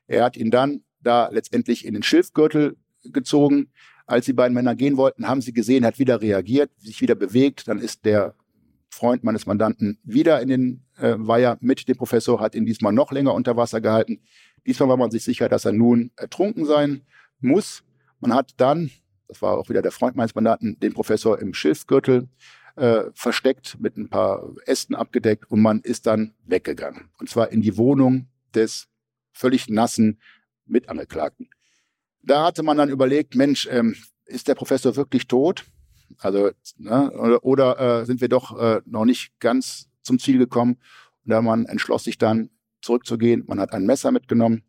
[0.06, 3.72] Er hat ihn dann da letztendlich in den Schilfgürtel gezogen.
[4.06, 7.68] Als die beiden Männer gehen wollten, haben sie gesehen, hat wieder reagiert, sich wieder bewegt.
[7.68, 8.36] Dann ist der
[8.90, 13.12] Freund meines Mandanten wieder in den äh, Weiher mit dem Professor, hat ihn diesmal noch
[13.12, 14.22] länger unter Wasser gehalten.
[14.66, 17.02] Diesmal war man sich sicher, dass er nun ertrunken sein
[17.40, 17.84] muss.
[18.20, 18.92] Man hat dann,
[19.28, 22.30] das war auch wieder der Freund meines Mandanten, den Professor im Schilfgürtel
[22.76, 27.10] äh, versteckt, mit ein paar Ästen abgedeckt und man ist dann weggegangen.
[27.20, 28.88] Und zwar in die Wohnung des
[29.34, 30.20] völlig nassen
[30.66, 31.50] Mitangeklagten.
[32.26, 35.66] Da hatte man dann überlegt, Mensch, ähm, ist der Professor wirklich tot?
[36.18, 40.78] Also, ne, oder, oder äh, sind wir doch äh, noch nicht ganz zum Ziel gekommen?
[41.24, 42.50] Und da man entschloss sich dann
[42.82, 43.44] zurückzugehen.
[43.48, 44.64] Man hat ein Messer mitgenommen.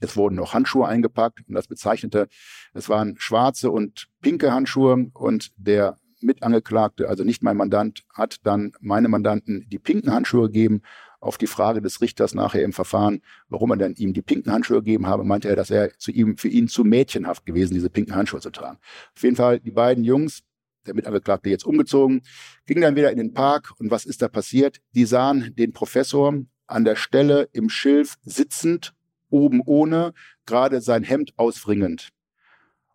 [0.00, 2.28] Es wurden noch Handschuhe eingepackt und das bezeichnete,
[2.72, 8.72] es waren schwarze und pinke Handschuhe und der Mitangeklagte, also nicht mein Mandant, hat dann
[8.80, 10.82] meine Mandanten die pinken Handschuhe gegeben.
[11.20, 14.78] Auf die Frage des Richters nachher im Verfahren, warum er denn ihm die pinken Handschuhe
[14.78, 18.14] gegeben habe, meinte er, dass er zu ihm, für ihn zu mädchenhaft gewesen, diese pinken
[18.14, 18.78] Handschuhe zu tragen.
[19.14, 20.42] Auf jeden Fall, die beiden Jungs,
[20.86, 22.22] der Mitangeklagte jetzt umgezogen,
[22.66, 24.80] ging dann wieder in den Park und was ist da passiert?
[24.94, 26.34] Die sahen den Professor
[26.66, 28.94] an der Stelle im Schilf sitzend,
[29.28, 30.14] oben ohne,
[30.46, 32.08] gerade sein Hemd auswringend.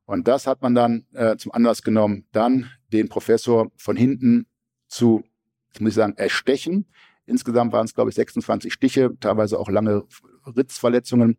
[0.05, 4.45] Und das hat man dann äh, zum Anlass genommen, dann den Professor von hinten
[4.87, 5.23] zu,
[5.79, 6.85] muss ich sagen, erstechen.
[7.25, 10.03] Insgesamt waren es, glaube ich, 26 Stiche, teilweise auch lange
[10.55, 11.37] Ritzverletzungen.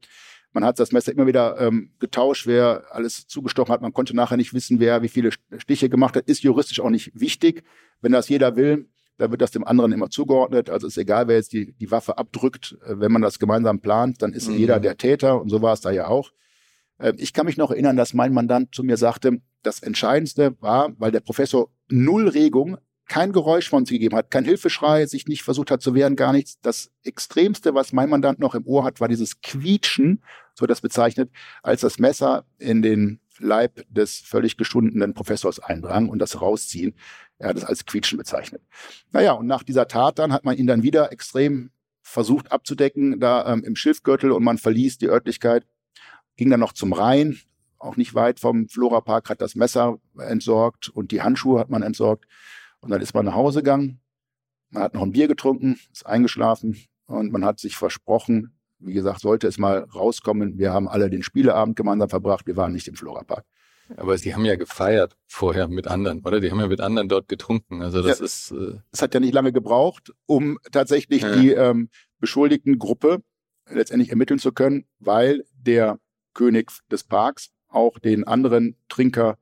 [0.53, 3.83] Man hat das Messer immer wieder ähm, getauscht, wer alles zugestochen hat.
[3.83, 6.29] Man konnte nachher nicht wissen, wer wie viele Stiche gemacht hat.
[6.29, 7.62] Ist juristisch auch nicht wichtig.
[8.01, 10.70] Wenn das jeder will, dann wird das dem anderen immer zugeordnet.
[10.70, 12.77] Also ist egal, wer jetzt die, die Waffe abdrückt.
[12.85, 14.57] Äh, wenn man das gemeinsam plant, dann ist mhm.
[14.57, 15.40] jeder der Täter.
[15.40, 16.33] Und so war es da ja auch.
[16.99, 20.92] Äh, ich kann mich noch erinnern, dass mein Mandant zu mir sagte, das Entscheidendste war,
[20.99, 25.42] weil der Professor null Regung, kein Geräusch von sich gegeben hat, kein Hilfeschrei, sich nicht
[25.42, 26.59] versucht hat zu wehren, gar nichts.
[26.61, 30.23] Das Extremste, was mein Mandant noch im Ohr hat, war dieses Quietschen,
[30.55, 31.31] so das bezeichnet,
[31.62, 36.95] als das Messer in den Leib des völlig geschundenen Professors eindrang und das rausziehen.
[37.38, 38.62] Er hat es als Quietschen bezeichnet.
[39.12, 41.71] Naja, und nach dieser Tat dann hat man ihn dann wieder extrem
[42.03, 45.66] versucht abzudecken, da ähm, im Schilfgürtel und man verließ die Örtlichkeit,
[46.37, 47.38] ging dann noch zum Rhein,
[47.79, 52.27] auch nicht weit vom Florapark, hat das Messer entsorgt und die Handschuhe hat man entsorgt.
[52.81, 54.01] Und dann ist man nach Hause gegangen,
[54.71, 59.21] man hat noch ein Bier getrunken, ist eingeschlafen und man hat sich versprochen, wie gesagt,
[59.21, 62.97] sollte es mal rauskommen, wir haben alle den Spieleabend gemeinsam verbracht, wir waren nicht im
[62.97, 63.45] Florapark.
[63.97, 66.41] Aber sie haben ja gefeiert vorher mit anderen, oder?
[66.41, 67.83] Die haben ja mit anderen dort getrunken.
[67.83, 68.51] Also das ja, ist.
[68.51, 71.37] Äh es hat ja nicht lange gebraucht, um tatsächlich ja.
[71.37, 73.23] die ähm, beschuldigten Gruppe
[73.71, 75.99] letztendlich ermitteln zu können, weil der
[76.35, 79.39] König des Parks auch den anderen Trinker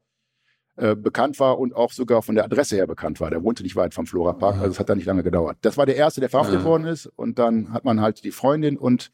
[0.76, 3.30] äh, bekannt war und auch sogar von der Adresse her bekannt war.
[3.30, 5.58] Der wohnte nicht weit vom Flora Park, also es hat da nicht lange gedauert.
[5.60, 6.64] Das war der erste, der verhaftet ja.
[6.64, 9.10] worden ist und dann hat man halt die Freundin und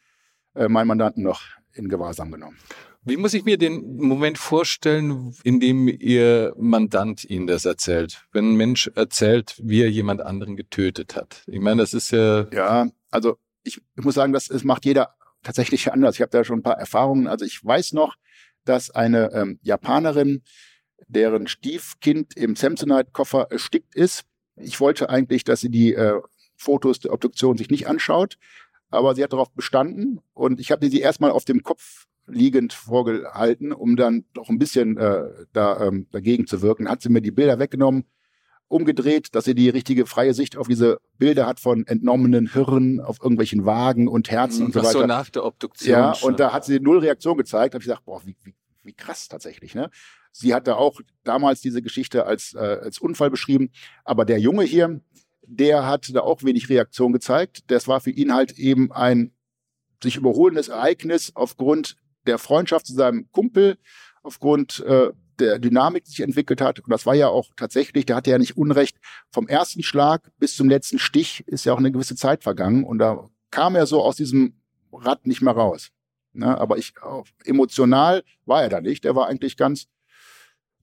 [0.54, 1.42] äh, meinen Mandanten noch
[1.72, 2.56] in Gewahrsam genommen.
[3.02, 8.26] Wie muss ich mir den Moment vorstellen, in dem Ihr Mandant Ihnen das erzählt?
[8.32, 11.42] Wenn ein Mensch erzählt, wie er jemand anderen getötet hat.
[11.46, 12.46] Ich meine, das ist ja.
[12.52, 16.16] Ja, also ich, ich muss sagen, das, das macht jeder tatsächlich anders.
[16.16, 17.26] Ich habe da schon ein paar Erfahrungen.
[17.26, 18.16] Also ich weiß noch,
[18.64, 20.42] dass eine ähm, Japanerin,
[21.08, 24.24] deren Stiefkind im Samsonite-Koffer erstickt ist.
[24.56, 26.20] Ich wollte eigentlich, dass sie die äh,
[26.56, 28.36] Fotos der Obduktion sich nicht anschaut,
[28.90, 33.72] aber sie hat darauf bestanden und ich habe sie erstmal auf dem Kopf liegend vorgehalten,
[33.72, 36.88] um dann doch ein bisschen äh, da, ähm, dagegen zu wirken.
[36.88, 38.04] Hat sie mir die Bilder weggenommen,
[38.68, 43.18] umgedreht, dass sie die richtige freie Sicht auf diese Bilder hat von entnommenen Hirnen auf
[43.20, 44.92] irgendwelchen Wagen und Herzen und so weiter.
[44.92, 45.90] So nach der Obduktion.
[45.90, 46.30] Ja, schon.
[46.30, 47.74] und da hat sie null Reaktion gezeigt.
[47.74, 49.74] Da habe ich gesagt, boah, wie, wie, wie krass tatsächlich.
[49.74, 49.90] Ne?
[50.32, 53.70] Sie hatte auch damals diese Geschichte als, äh, als Unfall beschrieben.
[54.04, 55.00] Aber der Junge hier,
[55.42, 57.64] der hat da auch wenig Reaktion gezeigt.
[57.68, 59.32] Das war für ihn halt eben ein
[60.02, 63.76] sich überholendes Ereignis aufgrund der Freundschaft zu seinem Kumpel,
[64.22, 66.80] aufgrund äh, der Dynamik, die sich entwickelt hat.
[66.80, 68.98] Und das war ja auch tatsächlich, der hatte ja nicht Unrecht,
[69.30, 72.84] vom ersten Schlag bis zum letzten Stich ist ja auch eine gewisse Zeit vergangen.
[72.84, 74.60] Und da kam er so aus diesem
[74.92, 75.90] Rad nicht mehr raus.
[76.32, 76.56] Ne?
[76.58, 76.94] Aber ich,
[77.44, 79.04] emotional war er da nicht.
[79.04, 79.86] Er war eigentlich ganz,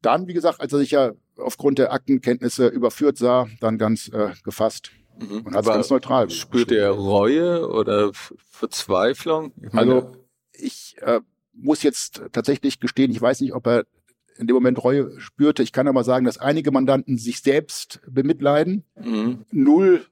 [0.07, 4.31] dann, wie gesagt, als er sich ja aufgrund der Aktenkenntnisse überführt sah, dann ganz äh,
[4.41, 5.41] gefasst mhm.
[5.41, 6.29] und hat es ganz neutral.
[6.29, 9.51] Spürt er Reue oder Verzweiflung?
[9.61, 10.15] Ich also
[10.53, 11.19] ich äh,
[11.51, 13.85] muss jetzt tatsächlich gestehen, ich weiß nicht, ob er
[14.37, 15.61] in dem Moment Reue spürte.
[15.61, 19.45] Ich kann aber sagen, dass einige Mandanten sich selbst bemitleiden, mhm.
[19.51, 20.05] null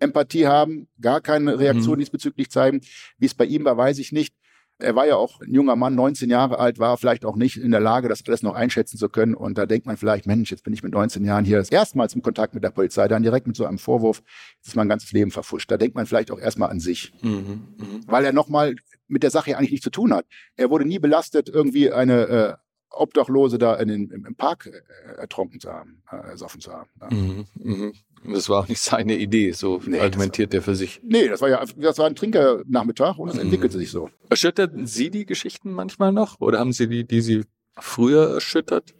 [0.00, 2.00] Empathie haben, gar keine Reaktion mhm.
[2.00, 2.80] diesbezüglich zeigen.
[3.18, 4.34] Wie es bei ihm war, weiß ich nicht.
[4.78, 7.70] Er war ja auch ein junger Mann, 19 Jahre alt, war vielleicht auch nicht in
[7.70, 9.34] der Lage, das alles noch einschätzen zu können.
[9.34, 12.20] Und da denkt man vielleicht, Mensch, jetzt bin ich mit 19 Jahren hier erstmals im
[12.20, 14.22] Kontakt mit der Polizei, dann direkt mit so einem Vorwurf,
[14.56, 15.70] jetzt ist mein ganzes Leben verfuscht.
[15.70, 17.12] Da denkt man vielleicht auch erstmal an sich.
[17.22, 17.86] Mhm, mh.
[18.06, 18.74] Weil er nochmal
[19.08, 20.26] mit der Sache eigentlich nichts zu tun hat.
[20.56, 22.54] Er wurde nie belastet, irgendwie eine äh,
[22.90, 26.90] Obdachlose da in den, im, Park äh, ertrunken zu haben, äh, ersoffen zu haben.
[27.00, 27.08] Ja.
[27.10, 27.92] Mhm, mh.
[28.32, 31.00] Das war auch nicht seine Idee, so nee, argumentiert er für sich.
[31.02, 33.42] Nee, das war ja, das war ein Trinkernachmittag und es mhm.
[33.42, 34.10] entwickelte sich so.
[34.28, 36.40] Erschütterten Sie die Geschichten manchmal noch?
[36.40, 37.44] Oder haben Sie die, die Sie
[37.78, 38.94] früher erschüttert?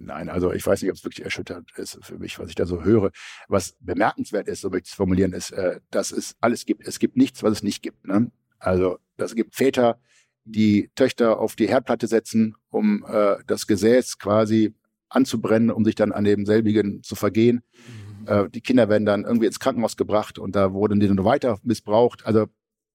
[0.00, 2.66] Nein, also ich weiß nicht, ob es wirklich erschüttert ist für mich, was ich da
[2.66, 3.10] so höre.
[3.48, 6.86] Was bemerkenswert ist, so möchte ich es formulieren, ist, äh, dass es alles gibt.
[6.86, 8.06] Es gibt nichts, was es nicht gibt.
[8.06, 8.30] Ne?
[8.58, 9.98] Also es gibt Väter,
[10.44, 14.72] die Töchter auf die Herdplatte setzen, um äh, das Gesäß quasi
[15.08, 17.62] anzubrennen, um sich dann an demselbigen zu vergehen.
[17.72, 18.07] Mhm.
[18.28, 21.58] Äh, die Kinder werden dann irgendwie ins Krankenhaus gebracht und da wurden die dann weiter
[21.62, 22.26] missbraucht.
[22.26, 22.46] Also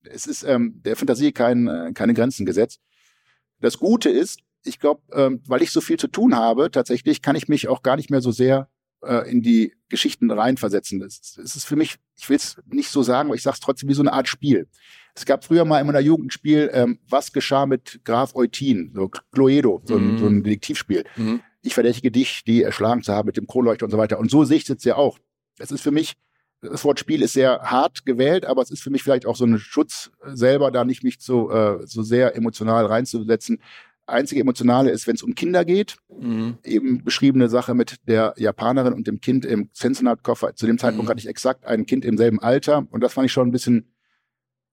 [0.04, 2.80] es ist ähm, der Fantasie kein, äh, keine Grenzen gesetzt.
[3.60, 7.36] Das Gute ist, ich glaube, ähm, weil ich so viel zu tun habe, tatsächlich kann
[7.36, 8.70] ich mich auch gar nicht mehr so sehr
[9.02, 11.02] äh, in die Geschichten reinversetzen.
[11.02, 13.90] Es ist für mich, ich will es nicht so sagen, aber ich sage es trotzdem
[13.90, 14.68] wie so eine Art Spiel.
[15.16, 18.92] Es gab früher mal in meiner Jugend ein Spiel, ähm, was geschah mit Graf Eutin,
[18.96, 20.16] so Cluedo, so, mhm.
[20.16, 21.04] ein, so ein Detektivspiel.
[21.16, 21.42] Mhm.
[21.64, 24.20] Ich verdächtige dich, die erschlagen zu haben mit dem Kronleuchter und so weiter.
[24.20, 25.18] Und so sehe ich es jetzt ja auch.
[25.58, 26.14] Es ist für mich,
[26.62, 29.46] das Wort Spiel ist sehr hart gewählt, aber es ist für mich vielleicht auch so
[29.46, 33.62] ein Schutz selber, da nicht mich so, äh, so sehr emotional reinzusetzen.
[34.06, 35.96] Einzige Emotionale ist, wenn es um Kinder geht.
[36.10, 36.58] Mhm.
[36.64, 40.56] Eben beschriebene Sache mit der Japanerin und dem Kind im Sensenat-Koffer.
[40.56, 41.12] Zu dem Zeitpunkt mhm.
[41.12, 42.86] hatte ich exakt ein Kind im selben Alter.
[42.92, 43.94] Und das fand ich schon ein bisschen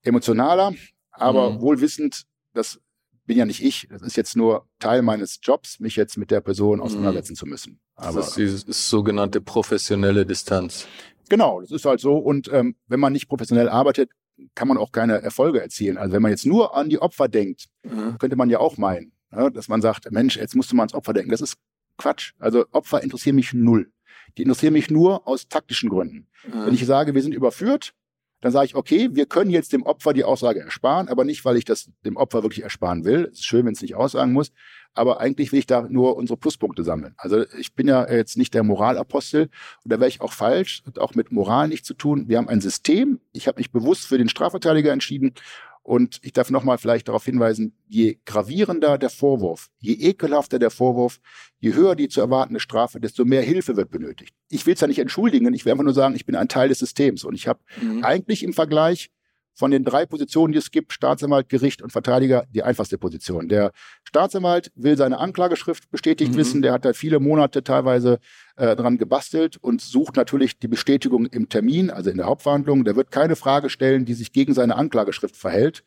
[0.03, 0.73] emotionaler,
[1.13, 1.61] aber mhm.
[1.61, 2.81] wohl wissend, das
[3.31, 6.41] bin ja nicht ich, das ist jetzt nur Teil meines Jobs, mich jetzt mit der
[6.41, 6.83] Person mhm.
[6.83, 7.79] auseinandersetzen zu müssen.
[7.95, 10.89] Aber, das ist die sogenannte professionelle Distanz.
[11.29, 12.17] Genau, das ist halt so.
[12.17, 14.11] Und ähm, wenn man nicht professionell arbeitet,
[14.57, 15.97] kann man auch keine Erfolge erzielen.
[15.97, 18.19] Also wenn man jetzt nur an die Opfer denkt, mhm.
[18.19, 20.95] könnte man ja auch meinen, ja, dass man sagt, Mensch, jetzt musst du mal ans
[20.95, 21.31] Opfer denken.
[21.31, 21.55] Das ist
[21.99, 22.33] Quatsch.
[22.41, 23.93] Also Opfer interessieren mich null.
[24.39, 26.27] Die interessieren mich nur aus taktischen Gründen.
[26.49, 26.67] Mhm.
[26.67, 27.95] Wenn ich sage, wir sind überführt,
[28.41, 31.57] dann sage ich, okay, wir können jetzt dem Opfer die Aussage ersparen, aber nicht, weil
[31.57, 33.29] ich das dem Opfer wirklich ersparen will.
[33.33, 34.53] Es ist schön, wenn es nicht aussagen muss,
[34.95, 37.15] aber eigentlich will ich da nur unsere Pluspunkte sammeln.
[37.17, 39.51] Also ich bin ja jetzt nicht der Moralapostel
[39.85, 42.29] und da wäre ich auch falsch, hat auch mit Moral nichts zu tun.
[42.29, 43.21] Wir haben ein System.
[43.33, 45.35] Ich habe mich bewusst für den Strafverteidiger entschieden
[45.83, 51.21] und ich darf nochmal vielleicht darauf hinweisen, je gravierender der Vorwurf, je ekelhafter der Vorwurf,
[51.59, 54.35] je höher die zu erwartende Strafe, desto mehr Hilfe wird benötigt.
[54.49, 56.69] Ich will es ja nicht entschuldigen, ich will einfach nur sagen, ich bin ein Teil
[56.69, 58.05] des Systems und ich habe mhm.
[58.05, 59.11] eigentlich im Vergleich
[59.55, 63.49] von den drei Positionen, die es gibt, Staatsanwalt, Gericht und Verteidiger, die einfachste Position.
[63.49, 63.73] Der
[64.05, 66.37] Staatsanwalt will seine Anklageschrift bestätigt mhm.
[66.37, 68.19] wissen, der hat da viele Monate teilweise
[68.57, 72.85] äh, dran gebastelt und sucht natürlich die Bestätigung im Termin, also in der Hauptverhandlung.
[72.85, 75.85] Der wird keine Frage stellen, die sich gegen seine Anklageschrift verhält.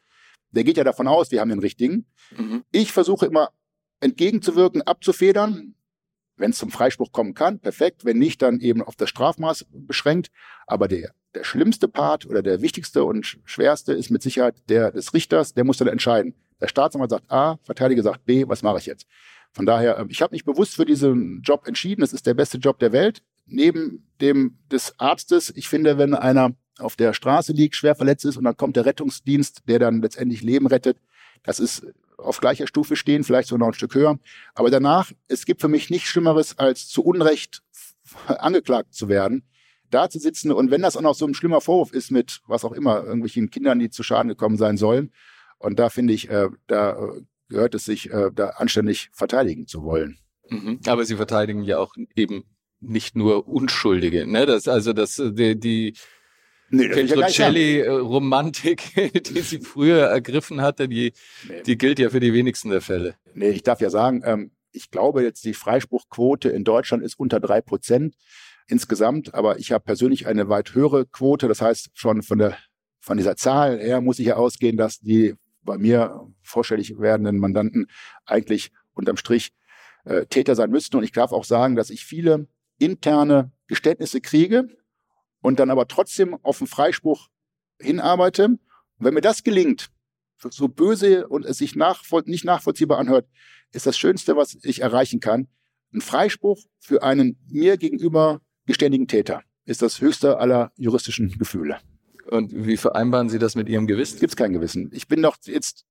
[0.51, 2.05] Der geht ja davon aus, wir haben den richtigen.
[2.37, 2.63] Mhm.
[2.71, 3.49] Ich versuche immer
[4.01, 5.75] entgegenzuwirken, abzufedern.
[6.35, 8.05] Wenn es zum Freispruch kommen kann, perfekt.
[8.05, 10.29] Wenn nicht, dann eben auf das Strafmaß beschränkt.
[10.65, 15.13] Aber der der schlimmste Part oder der wichtigste und schwerste ist mit Sicherheit der des
[15.13, 16.35] Richters, der muss dann entscheiden.
[16.61, 19.07] Der Staatsanwalt sagt A, Verteidiger sagt B, was mache ich jetzt?
[19.51, 22.03] Von daher, ähm, ich habe mich bewusst für diesen Job entschieden.
[22.03, 23.21] Es ist der beste Job der Welt.
[23.45, 28.37] Neben dem des Arztes, ich finde, wenn einer auf der Straße liegt, schwer verletzt ist
[28.37, 30.97] und dann kommt der Rettungsdienst, der dann letztendlich Leben rettet,
[31.43, 31.85] das ist
[32.17, 34.17] auf gleicher Stufe stehen, vielleicht sogar noch ein Stück höher.
[34.55, 37.61] Aber danach, es gibt für mich nichts Schlimmeres, als zu Unrecht
[38.27, 39.43] angeklagt zu werden
[39.93, 42.65] da zu sitzen und wenn das auch noch so ein schlimmer Vorwurf ist mit was
[42.65, 45.11] auch immer, irgendwelchen Kindern, die zu Schaden gekommen sein sollen.
[45.57, 49.83] Und da finde ich, äh, da äh, gehört es sich, äh, da anständig verteidigen zu
[49.83, 50.17] wollen.
[50.49, 50.79] Mhm.
[50.85, 52.43] Aber Sie verteidigen ja auch eben
[52.81, 54.45] nicht nur Unschuldige, ne?
[54.45, 55.93] Das, also das, die, die
[56.69, 61.13] nee, Petrocelli-Romantik, die sie früher ergriffen hatte, die,
[61.47, 61.63] nee.
[61.63, 63.15] die gilt ja für die wenigsten der Fälle.
[63.33, 67.39] Nee, ich darf ja sagen, ähm, ich glaube jetzt, die Freispruchquote in Deutschland ist unter
[67.39, 68.15] drei Prozent
[68.67, 71.47] insgesamt, aber ich habe persönlich eine weit höhere Quote.
[71.47, 72.57] Das heißt, schon von der
[73.03, 77.87] von dieser Zahl her muss ich ja ausgehen, dass die bei mir vorstellig werdenden Mandanten
[78.25, 79.51] eigentlich unterm Strich
[80.05, 80.95] äh, Täter sein müssten.
[80.97, 82.47] Und ich darf auch sagen, dass ich viele
[82.79, 84.67] interne Geständnisse kriege
[85.41, 87.27] und dann aber trotzdem auf den Freispruch
[87.79, 88.45] hinarbeite.
[88.45, 88.59] Und
[88.99, 89.89] wenn mir das gelingt,
[90.37, 93.27] so böse und es sich nachvoll nicht nachvollziehbar anhört,
[93.73, 95.47] ist das Schönste, was ich erreichen kann.
[95.93, 101.79] Ein Freispruch für einen mir gegenüber geständigen Täter ist das höchste aller juristischen Gefühle.
[102.29, 104.19] Und wie vereinbaren Sie das mit Ihrem Gewissen?
[104.19, 104.89] Gibt es kein Gewissen.
[104.93, 105.85] Ich bin doch jetzt,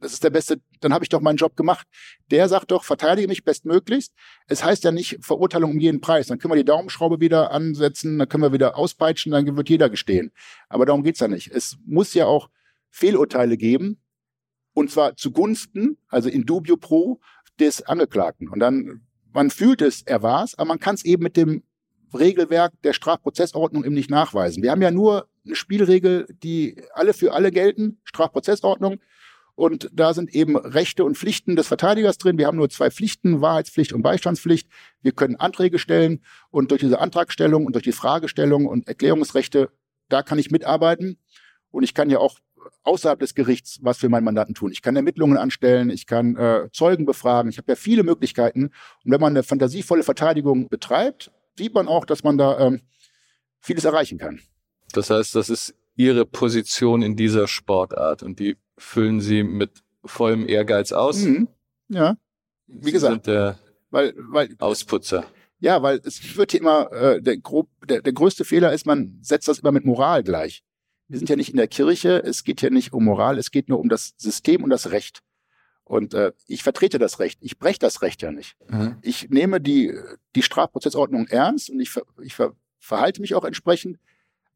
[0.00, 1.86] das ist der beste, dann habe ich doch meinen Job gemacht.
[2.30, 4.12] Der sagt doch, verteidige mich bestmöglichst.
[4.46, 6.26] Es heißt ja nicht Verurteilung um jeden Preis.
[6.26, 9.90] Dann können wir die Daumenschraube wieder ansetzen, dann können wir wieder auspeitschen, dann wird jeder
[9.90, 10.32] gestehen.
[10.68, 11.50] Aber darum geht's ja nicht.
[11.52, 12.50] Es muss ja auch
[12.90, 14.00] Fehlurteile geben,
[14.72, 17.20] und zwar zugunsten, also in dubio pro,
[17.58, 18.48] des Angeklagten.
[18.48, 19.02] Und dann,
[19.32, 21.62] man fühlt es, er war's, aber man kann es eben mit dem
[22.14, 24.62] Regelwerk der Strafprozessordnung eben nicht nachweisen.
[24.62, 29.00] Wir haben ja nur eine Spielregel, die alle für alle gelten, Strafprozessordnung.
[29.54, 32.38] Und da sind eben Rechte und Pflichten des Verteidigers drin.
[32.38, 34.68] Wir haben nur zwei Pflichten, Wahrheitspflicht und Beistandspflicht.
[35.02, 39.70] Wir können Anträge stellen und durch diese Antragstellung und durch die Fragestellung und Erklärungsrechte,
[40.08, 41.18] da kann ich mitarbeiten.
[41.70, 42.38] Und ich kann ja auch
[42.82, 44.72] außerhalb des Gerichts was für meinen Mandanten tun.
[44.72, 48.70] Ich kann Ermittlungen anstellen, ich kann äh, Zeugen befragen, ich habe ja viele Möglichkeiten.
[49.04, 52.80] Und wenn man eine fantasievolle Verteidigung betreibt, sieht man auch, dass man da ähm,
[53.60, 54.40] vieles erreichen kann.
[54.92, 60.48] Das heißt, das ist Ihre Position in dieser Sportart und die füllen Sie mit vollem
[60.48, 61.18] Ehrgeiz aus.
[61.18, 61.48] Mhm.
[61.88, 62.16] Ja,
[62.66, 63.58] wie Sie gesagt, sind der
[63.90, 65.26] weil, weil, Ausputzer.
[65.58, 69.18] Ja, weil es wird hier immer, äh, der, grob, der, der größte Fehler ist, man
[69.20, 70.62] setzt das immer mit Moral gleich.
[71.08, 73.68] Wir sind ja nicht in der Kirche, es geht hier nicht um Moral, es geht
[73.68, 75.20] nur um das System und das Recht.
[75.90, 77.40] Und äh, ich vertrete das Recht.
[77.42, 78.56] Ich breche das Recht ja nicht.
[78.68, 78.98] Mhm.
[79.02, 79.92] Ich nehme die,
[80.36, 81.90] die Strafprozessordnung ernst und ich,
[82.22, 83.98] ich ver, verhalte mich auch entsprechend.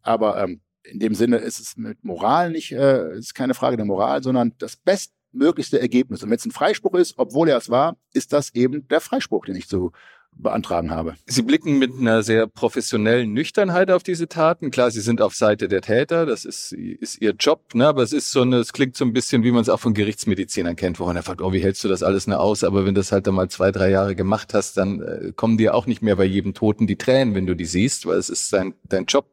[0.00, 3.84] Aber ähm, in dem Sinne ist es mit Moral nicht, äh, ist keine Frage der
[3.84, 6.22] Moral, sondern das bestmöglichste Ergebnis.
[6.22, 9.44] Und wenn es ein Freispruch ist, obwohl er es war, ist das eben der Freispruch,
[9.44, 9.90] den ich zu
[10.36, 11.14] beantragen habe.
[11.26, 14.70] Sie blicken mit einer sehr professionellen Nüchternheit auf diese Taten.
[14.70, 17.86] Klar, Sie sind auf Seite der Täter, das ist, ist Ihr Job, ne?
[17.86, 19.94] aber es ist so eine, es klingt so ein bisschen, wie man es auch von
[19.94, 22.64] Gerichtsmedizinern kennt, wo man fragt, oh, wie hältst du das alles nur aus?
[22.64, 25.74] Aber wenn du das halt einmal zwei, drei Jahre gemacht hast, dann äh, kommen dir
[25.74, 28.52] auch nicht mehr bei jedem Toten die Tränen, wenn du die siehst, weil es ist
[28.52, 29.26] dein, dein Job,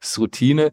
[0.00, 0.72] es ist Routine.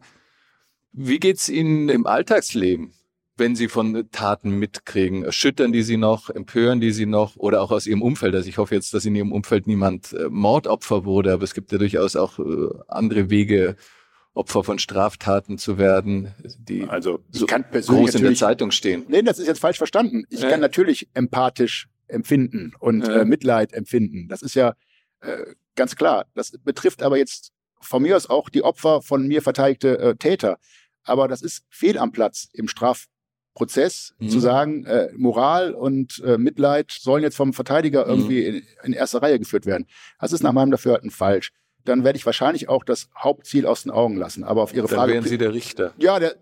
[0.92, 2.92] Wie geht's Ihnen im Alltagsleben?
[3.36, 5.24] Wenn sie von Taten mitkriegen?
[5.24, 8.34] Erschüttern die sie noch, empören die sie noch oder auch aus ihrem Umfeld?
[8.34, 11.72] Also ich hoffe jetzt, dass in ihrem Umfeld niemand äh, Mordopfer wurde, aber es gibt
[11.72, 13.76] ja durchaus auch äh, andere Wege,
[14.36, 19.06] Opfer von Straftaten zu werden, die also so groß in der Zeitung stehen.
[19.08, 20.24] Nee, das ist jetzt falsch verstanden.
[20.28, 20.50] Ich äh.
[20.50, 23.24] kann natürlich empathisch empfinden und äh.
[23.24, 24.28] Mitleid empfinden.
[24.28, 24.74] Das ist ja
[25.20, 26.26] äh, ganz klar.
[26.34, 30.58] Das betrifft aber jetzt von mir aus auch die Opfer von mir verteidigte äh, Täter.
[31.02, 33.06] Aber das ist fehl am Platz im Straf
[33.56, 34.28] Prozess mhm.
[34.28, 38.10] zu sagen, äh, Moral und äh, Mitleid sollen jetzt vom Verteidiger mhm.
[38.10, 39.86] irgendwie in, in erster Reihe geführt werden.
[40.20, 41.52] Das ist nach meinem Dafürhalten falsch.
[41.84, 44.44] Dann werde ich wahrscheinlich auch das Hauptziel aus den Augen lassen.
[44.44, 45.14] Aber auf Ihre Dann Frage.
[45.14, 45.94] wären Sie der Richter.
[45.98, 46.36] Ja, der,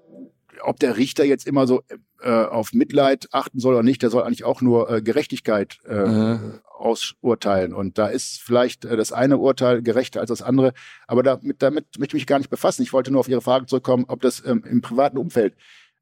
[0.63, 1.83] ob der Richter jetzt immer so
[2.21, 5.95] äh, auf Mitleid achten soll oder nicht, der soll eigentlich auch nur äh, Gerechtigkeit äh,
[5.95, 6.61] mhm.
[6.77, 7.75] ausurteilen.
[7.75, 10.73] Und da ist vielleicht äh, das eine Urteil gerechter als das andere.
[11.07, 12.83] Aber damit, damit möchte ich mich gar nicht befassen.
[12.83, 15.55] Ich wollte nur auf Ihre Frage zurückkommen, ob das ähm, im privaten Umfeld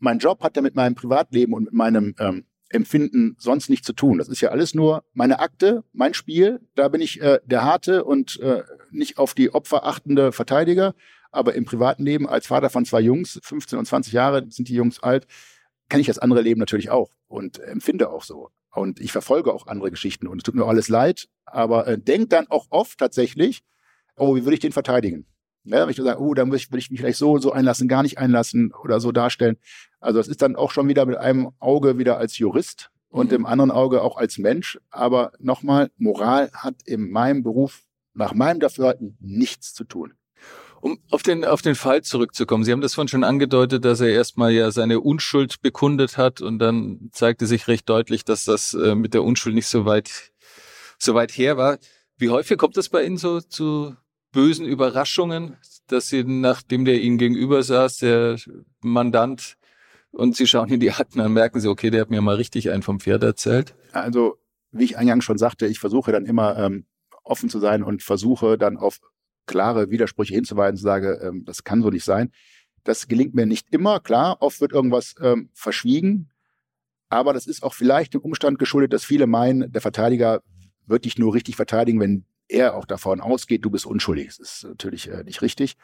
[0.03, 3.93] mein Job hat ja mit meinem Privatleben und mit meinem ähm, Empfinden sonst nichts zu
[3.93, 4.19] tun.
[4.19, 6.61] Das ist ja alles nur meine Akte, mein Spiel.
[6.75, 10.95] Da bin ich äh, der harte und äh, nicht auf die Opfer achtende Verteidiger.
[11.31, 14.75] Aber im privaten Leben als Vater von zwei Jungs, 15 und 20 Jahre sind die
[14.75, 15.27] Jungs alt,
[15.89, 18.51] kenne ich das andere Leben natürlich auch und empfinde auch so.
[18.75, 22.27] Und ich verfolge auch andere Geschichten und es tut mir alles leid, aber äh, denke
[22.27, 23.63] dann auch oft tatsächlich,
[24.17, 25.27] oh, wie würde ich den verteidigen?
[25.65, 27.89] Ja, wenn ich sage, oh, dann will ich, will ich mich vielleicht so so einlassen,
[27.89, 29.59] gar nicht einlassen oder so darstellen.
[30.01, 33.37] Also es ist dann auch schon wieder mit einem Auge wieder als Jurist und mhm.
[33.37, 34.79] im anderen Auge auch als Mensch.
[34.91, 37.83] Aber nochmal, Moral hat in meinem Beruf
[38.15, 40.15] nach meinem Dafürhalten nichts zu tun.
[40.81, 42.65] Um auf den, auf den Fall zurückzukommen.
[42.65, 46.59] Sie haben das vorhin schon angedeutet, dass er erstmal ja seine Unschuld bekundet hat und
[46.59, 50.33] dann zeigte sich recht deutlich, dass das äh, mit der Unschuld nicht so weit,
[50.99, 51.79] so weit her war.
[52.17, 53.95] Wie häufig kommt das bei Ihnen so zu
[54.33, 55.57] bösen Überraschungen,
[55.87, 58.39] dass Sie, nachdem der Ihnen gegenüber saß, der
[58.81, 59.57] Mandant,
[60.11, 62.71] und Sie schauen in die Akten, dann merken Sie, okay, der hat mir mal richtig
[62.71, 63.75] einen vom Pferd erzählt?
[63.93, 64.37] Also,
[64.71, 66.85] wie ich eingangs schon sagte, ich versuche dann immer ähm,
[67.25, 69.01] offen zu sein und versuche dann auf
[69.47, 72.31] klare Widersprüche hinzuweisen, sage, ähm, das kann so nicht sein.
[72.85, 76.31] Das gelingt mir nicht immer, klar, oft wird irgendwas ähm, verschwiegen,
[77.09, 80.43] aber das ist auch vielleicht dem Umstand geschuldet, dass viele meinen, der Verteidiger
[80.87, 84.29] wird dich nur richtig verteidigen, wenn er auch davon ausgeht, du bist unschuldig.
[84.29, 85.77] Das ist natürlich äh, nicht richtig.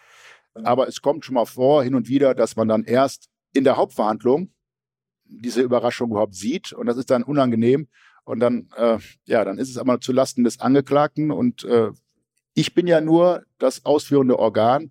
[0.54, 3.76] Aber es kommt schon mal vor, hin und wieder, dass man dann erst in der
[3.76, 4.52] Hauptverhandlung
[5.24, 6.72] diese Überraschung überhaupt sieht.
[6.72, 7.88] Und das ist dann unangenehm.
[8.24, 11.30] Und dann, äh, ja, dann ist es aber zu Lasten des Angeklagten.
[11.30, 11.90] Und äh,
[12.54, 14.90] ich bin ja nur das ausführende Organ.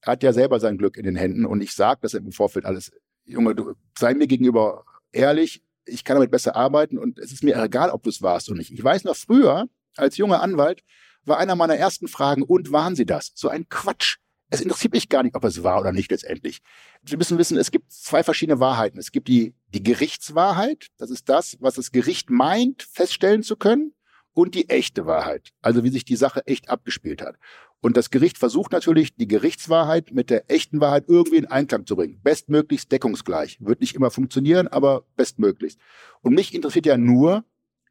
[0.00, 1.46] Er hat ja selber sein Glück in den Händen.
[1.46, 2.92] Und ich sage das im Vorfeld alles.
[3.24, 5.62] Junge, du sei mir gegenüber ehrlich.
[5.86, 6.98] Ich kann damit besser arbeiten.
[6.98, 8.72] Und es ist mir egal, ob du es warst oder nicht.
[8.72, 9.66] Ich weiß noch früher,
[9.96, 10.82] als junger Anwalt,
[11.26, 13.32] war einer meiner ersten Fragen, und waren Sie das?
[13.34, 14.16] So ein Quatsch.
[14.50, 16.60] Es interessiert mich gar nicht, ob es war oder nicht letztendlich.
[17.04, 18.98] Sie müssen wissen, es gibt zwei verschiedene Wahrheiten.
[18.98, 23.94] Es gibt die, die Gerichtswahrheit, das ist das, was das Gericht meint, feststellen zu können,
[24.34, 27.36] und die echte Wahrheit, also wie sich die Sache echt abgespielt hat.
[27.80, 31.96] Und das Gericht versucht natürlich, die Gerichtswahrheit mit der echten Wahrheit irgendwie in Einklang zu
[31.96, 32.18] bringen.
[32.22, 33.58] Bestmöglichst deckungsgleich.
[33.60, 35.78] Wird nicht immer funktionieren, aber bestmöglichst.
[36.22, 37.44] Und mich interessiert ja nur,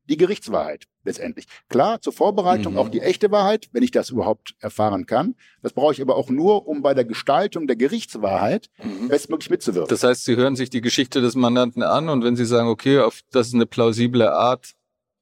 [0.09, 1.45] die Gerichtswahrheit letztendlich.
[1.69, 2.79] Klar, zur Vorbereitung mhm.
[2.79, 5.35] auch die echte Wahrheit, wenn ich das überhaupt erfahren kann.
[5.61, 9.09] Das brauche ich aber auch nur, um bei der Gestaltung der Gerichtswahrheit mhm.
[9.09, 9.89] bestmöglich mitzuwirken.
[9.89, 12.99] Das heißt, Sie hören sich die Geschichte des Mandanten an und wenn Sie sagen, okay,
[12.99, 14.73] auf, das ist eine plausible Art,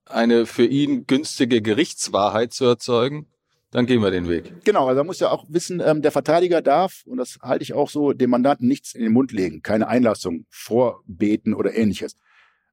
[0.06, 3.28] eine für ihn günstige Gerichtswahrheit zu erzeugen,
[3.72, 4.66] dann gehen wir den Weg.
[4.66, 7.74] Genau, also man muss ja auch wissen, ähm, der Verteidiger darf, und das halte ich
[7.74, 12.18] auch so, dem Mandanten nichts in den Mund legen, keine Einlassung vorbeten oder ähnliches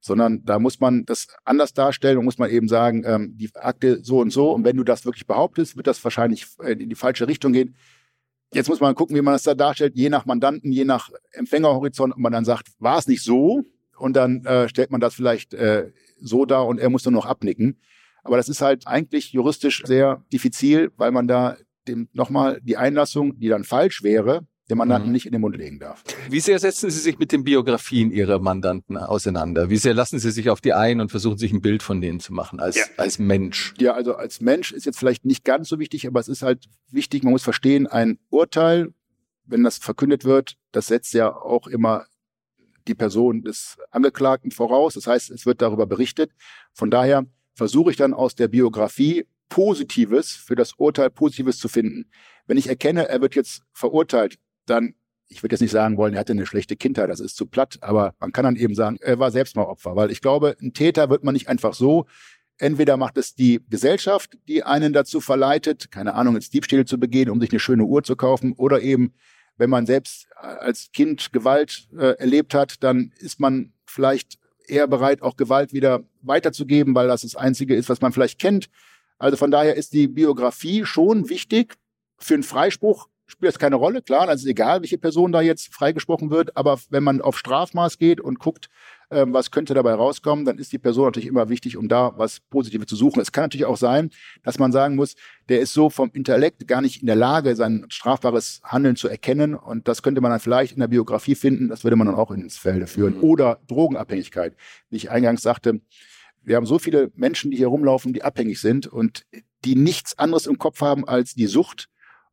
[0.00, 4.02] sondern da muss man das anders darstellen und muss man eben sagen, ähm, die Akte
[4.02, 6.94] so und so und wenn du das wirklich behauptest, wird das wahrscheinlich äh, in die
[6.94, 7.76] falsche Richtung gehen.
[8.52, 12.14] Jetzt muss man gucken, wie man das da darstellt, je nach Mandanten, je nach Empfängerhorizont,
[12.14, 13.64] ob man dann sagt, war es nicht so
[13.98, 15.90] und dann äh, stellt man das vielleicht äh,
[16.20, 17.78] so dar und er muss nur noch abnicken.
[18.22, 23.38] Aber das ist halt eigentlich juristisch sehr diffizil, weil man da dem nochmal die Einlassung,
[23.38, 25.12] die dann falsch wäre, dem Mandanten mhm.
[25.12, 26.04] nicht in den Mund legen darf.
[26.28, 29.70] Wie sehr setzen Sie sich mit den Biografien Ihrer Mandanten auseinander?
[29.70, 32.20] Wie sehr lassen Sie sich auf die ein und versuchen sich ein Bild von denen
[32.20, 32.84] zu machen als, ja.
[32.96, 33.74] als Mensch?
[33.78, 36.66] Ja, also als Mensch ist jetzt vielleicht nicht ganz so wichtig, aber es ist halt
[36.90, 38.92] wichtig, man muss verstehen, ein Urteil,
[39.46, 42.06] wenn das verkündet wird, das setzt ja auch immer
[42.86, 44.94] die Person des Angeklagten voraus.
[44.94, 46.32] Das heißt, es wird darüber berichtet.
[46.72, 52.10] Von daher versuche ich dann aus der Biografie Positives für das Urteil Positives zu finden.
[52.46, 54.38] Wenn ich erkenne, er wird jetzt verurteilt
[54.70, 54.94] dann,
[55.28, 57.78] ich würde jetzt nicht sagen wollen, er hatte eine schlechte Kindheit, das ist zu platt,
[57.80, 60.72] aber man kann dann eben sagen, er war selbst mal Opfer, weil ich glaube, ein
[60.72, 62.06] Täter wird man nicht einfach so
[62.58, 67.30] Entweder macht es die Gesellschaft, die einen dazu verleitet, keine Ahnung, ins Diebstähle zu begehen,
[67.30, 69.14] um sich eine schöne Uhr zu kaufen, oder eben,
[69.56, 75.22] wenn man selbst als Kind Gewalt äh, erlebt hat, dann ist man vielleicht eher bereit,
[75.22, 78.68] auch Gewalt wieder weiterzugeben, weil das das Einzige ist, was man vielleicht kennt.
[79.18, 81.76] Also von daher ist die Biografie schon wichtig.
[82.18, 84.02] Für einen Freispruch spielt das keine Rolle.
[84.02, 86.56] Klar, dann ist egal, welche Person da jetzt freigesprochen wird.
[86.56, 88.68] Aber wenn man auf Strafmaß geht und guckt,
[89.10, 92.40] ähm, was könnte dabei rauskommen, dann ist die Person natürlich immer wichtig, um da was
[92.40, 93.20] Positives zu suchen.
[93.20, 94.10] Es kann natürlich auch sein,
[94.42, 95.14] dass man sagen muss,
[95.48, 99.54] der ist so vom Intellekt gar nicht in der Lage, sein strafbares Handeln zu erkennen.
[99.54, 101.68] Und das könnte man dann vielleicht in der Biografie finden.
[101.68, 103.18] Das würde man dann auch ins Felde führen.
[103.18, 103.24] Mhm.
[103.24, 104.54] Oder Drogenabhängigkeit.
[104.90, 105.80] Wie ich eingangs sagte,
[106.42, 109.26] wir haben so viele Menschen, die hier rumlaufen, die abhängig sind und
[109.64, 111.88] die nichts anderes im Kopf haben als die Sucht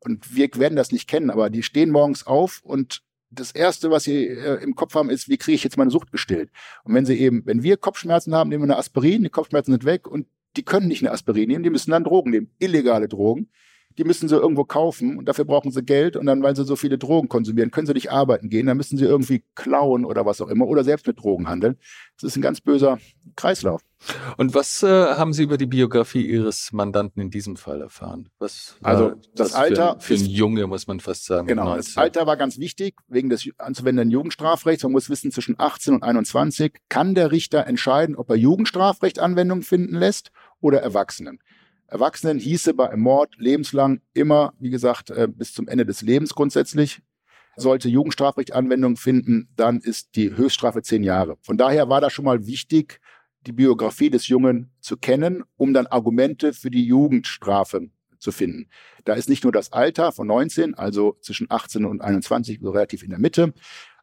[0.06, 4.04] und wir werden das nicht kennen, aber die stehen morgens auf und das erste, was
[4.04, 6.48] sie äh, im Kopf haben, ist, wie kriege ich jetzt meine Sucht gestillt?
[6.84, 9.84] Und wenn sie eben, wenn wir Kopfschmerzen haben, nehmen wir eine Aspirin, die Kopfschmerzen sind
[9.84, 13.50] weg und die können nicht eine Aspirin nehmen, die müssen dann Drogen nehmen, illegale Drogen
[13.98, 16.76] die müssen sie irgendwo kaufen und dafür brauchen sie Geld und dann, weil sie so
[16.76, 20.40] viele Drogen konsumieren, können sie nicht arbeiten gehen, dann müssen sie irgendwie klauen oder was
[20.40, 21.78] auch immer oder selbst mit Drogen handeln.
[22.16, 22.98] Das ist ein ganz böser
[23.36, 23.82] Kreislauf.
[24.36, 28.28] Und was äh, haben Sie über die Biografie Ihres Mandanten in diesem Fall erfahren?
[28.38, 31.46] Was also das Alter für, für einen Junge muss man fast sagen.
[31.46, 34.82] Genau, das Alter war ganz wichtig wegen des anzuwendenden Jugendstrafrechts.
[34.82, 39.62] Man muss wissen, zwischen 18 und 21 kann der Richter entscheiden, ob er Jugendstrafrecht Anwendung
[39.62, 40.30] finden lässt
[40.60, 41.40] oder Erwachsenen.
[41.88, 47.00] Erwachsenen hieße bei Mord lebenslang immer, wie gesagt, äh, bis zum Ende des Lebens grundsätzlich.
[47.56, 51.38] Sollte Jugendstrafrecht Anwendung finden, dann ist die Höchststrafe zehn Jahre.
[51.40, 53.00] Von daher war das schon mal wichtig,
[53.46, 58.68] die Biografie des Jungen zu kennen, um dann Argumente für die Jugendstrafe zu finden.
[59.04, 63.02] Da ist nicht nur das Alter von 19, also zwischen 18 und 21, so relativ
[63.02, 63.54] in der Mitte,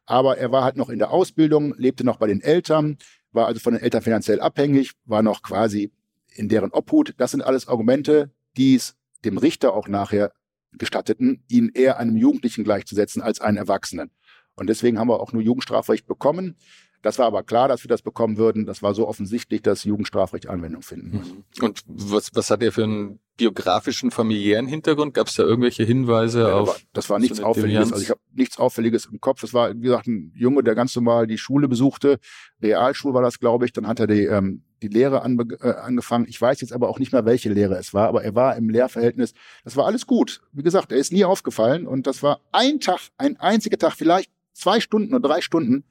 [0.06, 2.98] aber er war halt noch in der Ausbildung, lebte noch bei den Eltern,
[3.32, 5.92] war also von den Eltern finanziell abhängig, war noch quasi
[6.34, 7.14] in deren Obhut.
[7.18, 10.32] Das sind alles Argumente, die es dem Richter auch nachher
[10.72, 14.10] gestatteten, ihn eher einem Jugendlichen gleichzusetzen als einen Erwachsenen.
[14.56, 16.56] Und deswegen haben wir auch nur Jugendstrafrecht bekommen.
[17.02, 18.64] Das war aber klar, dass wir das bekommen würden.
[18.64, 21.28] Das war so offensichtlich, dass Jugendstrafrecht Anwendung finden muss.
[21.28, 21.44] Mhm.
[21.60, 25.12] Und was, was hat er für einen biografischen, familiären Hintergrund?
[25.12, 26.80] Gab es da irgendwelche Hinweise ja, auf?
[26.94, 27.92] Das war nichts so Auffälliges.
[27.92, 29.42] Also ich habe nichts Auffälliges im Kopf.
[29.42, 32.20] Es war, wie gesagt, ein Junge, der ganz normal die Schule besuchte.
[32.62, 33.74] Realschule war das, glaube ich.
[33.74, 36.26] Dann hat er die, ähm, die Lehre anbe äh, angefangen.
[36.28, 38.68] Ich weiß jetzt aber auch nicht mehr, welche Lehre es war, aber er war im
[38.68, 39.32] Lehrverhältnis.
[39.64, 40.42] Das war alles gut.
[40.52, 44.30] Wie gesagt, er ist nie aufgefallen und das war ein Tag, ein einziger Tag, vielleicht
[44.52, 45.84] zwei Stunden oder drei Stunden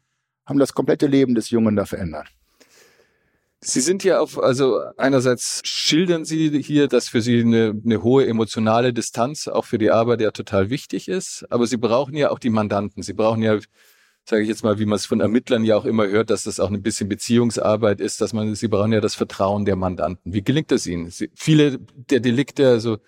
[0.46, 2.28] haben das komplette Leben des Jungen da verändert.
[3.66, 8.28] Sie sind ja auf, also einerseits schildern Sie hier, dass für Sie eine, eine hohe
[8.28, 12.40] emotionale Distanz auch für die Arbeit ja total wichtig ist, aber Sie brauchen ja auch
[12.40, 13.04] die Mandanten.
[13.04, 13.58] Sie brauchen ja,
[14.26, 16.60] sage ich jetzt mal, wie man es von Ermittlern ja auch immer hört, dass das
[16.60, 20.34] auch ein bisschen Beziehungsarbeit ist, dass man, Sie brauchen ja das Vertrauen der Mandanten.
[20.34, 21.10] Wie gelingt das Ihnen?
[21.10, 23.00] Sie, viele der Delikte, also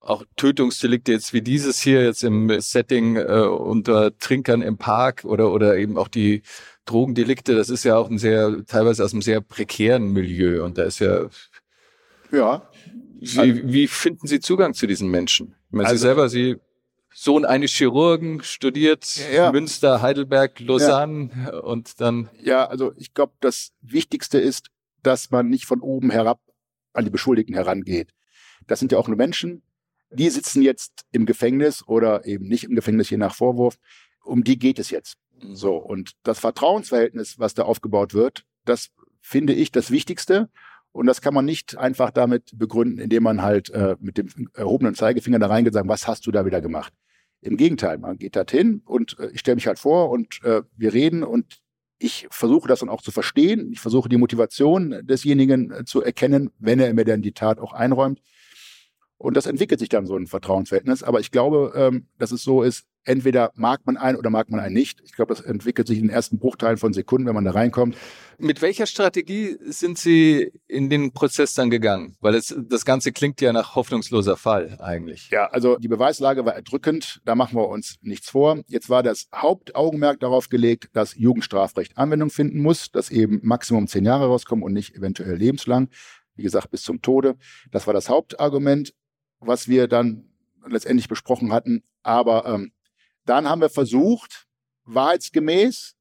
[0.00, 5.52] auch Tötungsdelikte jetzt wie dieses hier jetzt im Setting äh, unter Trinkern im Park oder
[5.52, 6.42] oder eben auch die
[6.86, 10.84] Drogendelikte, das ist ja auch ein sehr teilweise aus einem sehr prekären Milieu und da
[10.84, 11.28] ist ja
[12.32, 12.62] ja
[13.20, 15.54] wie, wie finden Sie Zugang zu diesen Menschen?
[15.68, 16.56] Ich meine, also, Sie selber, Sie
[17.12, 19.50] Sohn eines Chirurgen, studiert ja.
[19.50, 21.58] Münster, Heidelberg, Lausanne ja.
[21.58, 22.30] und dann.
[22.40, 24.68] Ja, also ich glaube, das Wichtigste ist,
[25.02, 26.40] dass man nicht von oben herab
[26.92, 28.12] an die Beschuldigten herangeht.
[28.66, 29.62] Das sind ja auch nur Menschen,
[30.10, 33.78] die sitzen jetzt im Gefängnis oder eben nicht im Gefängnis, je nach Vorwurf.
[34.22, 35.16] Um die geht es jetzt.
[35.40, 35.54] Mhm.
[35.54, 35.76] So.
[35.76, 38.90] Und das Vertrauensverhältnis, was da aufgebaut wird, das
[39.20, 40.50] finde ich das Wichtigste.
[40.92, 44.94] Und das kann man nicht einfach damit begründen, indem man halt äh, mit dem erhobenen
[44.94, 46.92] Zeigefinger da reingeht und sagt, was hast du da wieder gemacht?
[47.42, 50.92] Im Gegenteil, man geht dorthin und äh, ich stelle mich halt vor und äh, wir
[50.92, 51.60] reden und
[51.98, 53.70] ich versuche das dann auch zu verstehen.
[53.72, 57.72] Ich versuche die Motivation desjenigen äh, zu erkennen, wenn er mir dann die Tat auch
[57.72, 58.20] einräumt.
[59.20, 61.02] Und das entwickelt sich dann so ein Vertrauensverhältnis.
[61.02, 64.60] Aber ich glaube, ähm, dass es so ist, entweder mag man einen oder mag man
[64.60, 65.02] einen nicht.
[65.04, 67.98] Ich glaube, das entwickelt sich in den ersten Bruchteilen von Sekunden, wenn man da reinkommt.
[68.38, 72.16] Mit welcher Strategie sind Sie in den Prozess dann gegangen?
[72.20, 75.28] Weil es, das Ganze klingt ja nach hoffnungsloser Fall eigentlich.
[75.28, 77.20] Ja, also die Beweislage war erdrückend.
[77.26, 78.62] Da machen wir uns nichts vor.
[78.68, 84.06] Jetzt war das Hauptaugenmerk darauf gelegt, dass Jugendstrafrecht Anwendung finden muss, dass eben Maximum zehn
[84.06, 85.90] Jahre rauskommen und nicht eventuell lebenslang.
[86.36, 87.36] Wie gesagt, bis zum Tode.
[87.70, 88.94] Das war das Hauptargument
[89.40, 90.30] was wir dann
[90.66, 91.82] letztendlich besprochen hatten.
[92.02, 92.72] Aber ähm,
[93.24, 94.46] dann haben wir versucht,
[94.84, 95.96] wahrheitsgemäß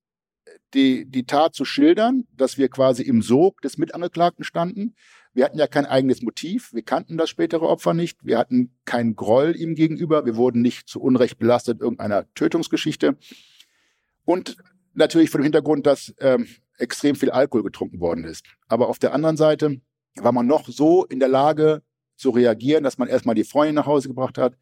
[0.73, 4.95] die, die Tat zu schildern, dass wir quasi im Sog des Mitangeklagten standen.
[5.33, 6.73] Wir hatten ja kein eigenes Motiv.
[6.73, 8.25] Wir kannten das spätere Opfer nicht.
[8.25, 10.25] Wir hatten keinen Groll ihm gegenüber.
[10.25, 13.17] Wir wurden nicht zu Unrecht belastet irgendeiner Tötungsgeschichte.
[14.25, 14.57] Und
[14.93, 18.45] natürlich vor dem Hintergrund, dass ähm, extrem viel Alkohol getrunken worden ist.
[18.67, 19.81] Aber auf der anderen Seite
[20.15, 21.83] war man noch so in der Lage,
[22.19, 24.57] zu reagieren, dass man erstmal die Freundin nach Hause gebracht hat,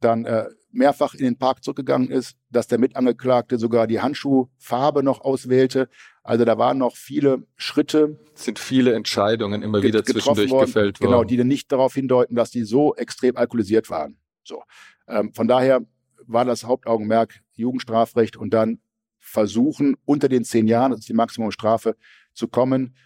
[0.00, 5.20] dann äh, mehrfach in den Park zurückgegangen ist, dass der Mitangeklagte sogar die Handschuhfarbe noch
[5.20, 5.88] auswählte.
[6.22, 8.18] Also da waren noch viele Schritte.
[8.34, 11.10] Es sind viele Entscheidungen immer wieder zwischendurch worden, gefällt worden.
[11.10, 14.18] Genau, die dann nicht darauf hindeuten, dass die so extrem alkoholisiert waren.
[14.44, 14.62] So.
[15.08, 15.84] Ähm, von daher
[16.26, 18.80] war das Hauptaugenmerk Jugendstrafrecht und dann
[19.18, 21.96] versuchen, unter den zehn Jahren, das ist die Maximumstrafe,
[22.34, 22.96] zu kommen,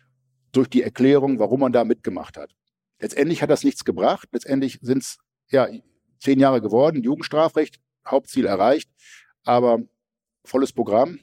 [0.53, 2.56] durch die Erklärung, warum man da mitgemacht hat.
[2.99, 4.29] Letztendlich hat das nichts gebracht.
[4.33, 5.19] Letztendlich sind es
[5.49, 5.69] ja
[6.21, 8.91] zehn Jahre geworden, Jugendstrafrecht, Hauptziel erreicht,
[9.45, 9.81] aber
[10.45, 11.21] volles Programm.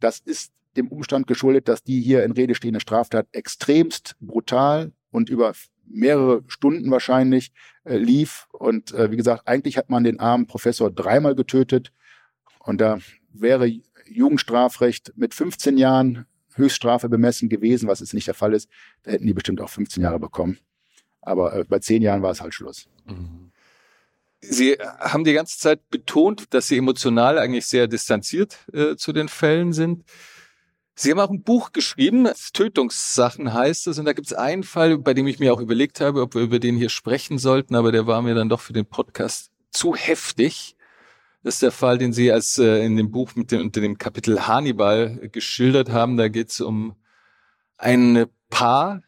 [0.00, 5.28] Das ist dem Umstand geschuldet, dass die hier in Rede stehende Straftat extremst brutal und
[5.28, 5.52] über
[5.86, 7.52] mehrere Stunden wahrscheinlich
[7.84, 8.46] äh, lief.
[8.52, 11.92] Und äh, wie gesagt, eigentlich hat man den armen Professor dreimal getötet.
[12.60, 12.98] Und da
[13.32, 13.70] wäre
[14.06, 18.68] Jugendstrafrecht mit 15 Jahren Höchststrafe bemessen gewesen, was jetzt nicht der Fall ist.
[19.02, 20.58] Da hätten die bestimmt auch 15 Jahre bekommen.
[21.22, 22.86] Aber äh, bei zehn Jahren war es halt Schluss.
[23.06, 23.52] Mhm.
[24.44, 29.28] Sie haben die ganze Zeit betont, dass Sie emotional eigentlich sehr distanziert äh, zu den
[29.28, 30.04] Fällen sind.
[30.94, 34.98] Sie haben auch ein Buch geschrieben, Tötungssachen heißt es, und da gibt es einen Fall,
[34.98, 37.92] bei dem ich mir auch überlegt habe, ob wir über den hier sprechen sollten, aber
[37.92, 40.76] der war mir dann doch für den Podcast zu heftig.
[41.42, 43.96] Das ist der Fall, den Sie als äh, in dem Buch mit dem, unter dem
[43.96, 46.16] Kapitel Hannibal geschildert haben.
[46.16, 46.94] Da geht es um
[47.78, 49.02] ein Paar,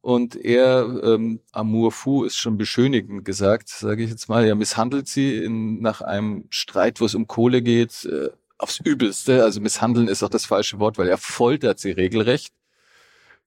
[0.00, 4.44] und er, ähm, Amour Fu ist schon beschönigend gesagt, sage ich jetzt mal.
[4.44, 9.42] Er misshandelt sie in, nach einem Streit, wo es um Kohle geht, äh, aufs Übelste.
[9.42, 12.54] Also misshandeln ist auch das falsche Wort, weil er foltert sie regelrecht.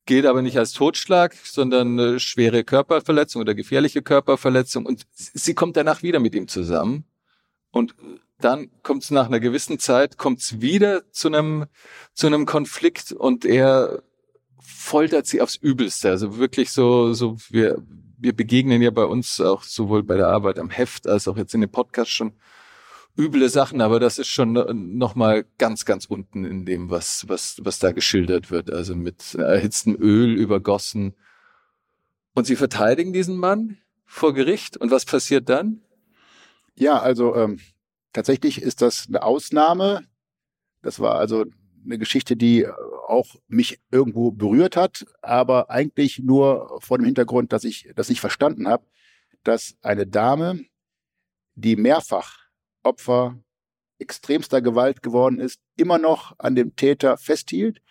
[0.06, 4.86] Geht aber nicht als Totschlag, sondern äh, schwere Körperverletzung oder gefährliche Körperverletzung.
[4.86, 7.06] Und sie kommt danach wieder mit ihm zusammen.
[7.72, 7.96] Und
[8.40, 11.68] dann kommt es nach einer gewissen Zeit, kommt es wieder zu einem,
[12.14, 14.02] zu einem Konflikt und er
[14.90, 16.10] foltert sie aufs Übelste.
[16.10, 17.82] Also wirklich so, so wir,
[18.18, 21.54] wir begegnen ja bei uns auch sowohl bei der Arbeit am Heft als auch jetzt
[21.54, 22.34] in dem Podcast schon
[23.16, 24.54] üble Sachen, aber das ist schon
[24.98, 28.74] noch mal ganz, ganz unten in dem, was, was, was da geschildert wird.
[28.74, 31.14] Also mit erhitztem Öl übergossen.
[32.34, 34.76] Und sie verteidigen diesen Mann vor Gericht.
[34.76, 35.82] Und was passiert dann?
[36.76, 37.60] Ja, also ähm,
[38.12, 40.02] tatsächlich ist das eine Ausnahme.
[40.82, 41.46] Das war also
[41.86, 42.66] eine Geschichte, die
[43.10, 48.22] auch mich irgendwo berührt hat, aber eigentlich nur vor dem Hintergrund, dass ich das nicht
[48.22, 48.86] verstanden habe,
[49.44, 50.66] dass eine Dame,
[51.56, 52.38] die mehrfach
[52.84, 53.38] Opfer
[53.98, 57.82] extremster Gewalt geworden ist, immer noch an dem Täter festhielt.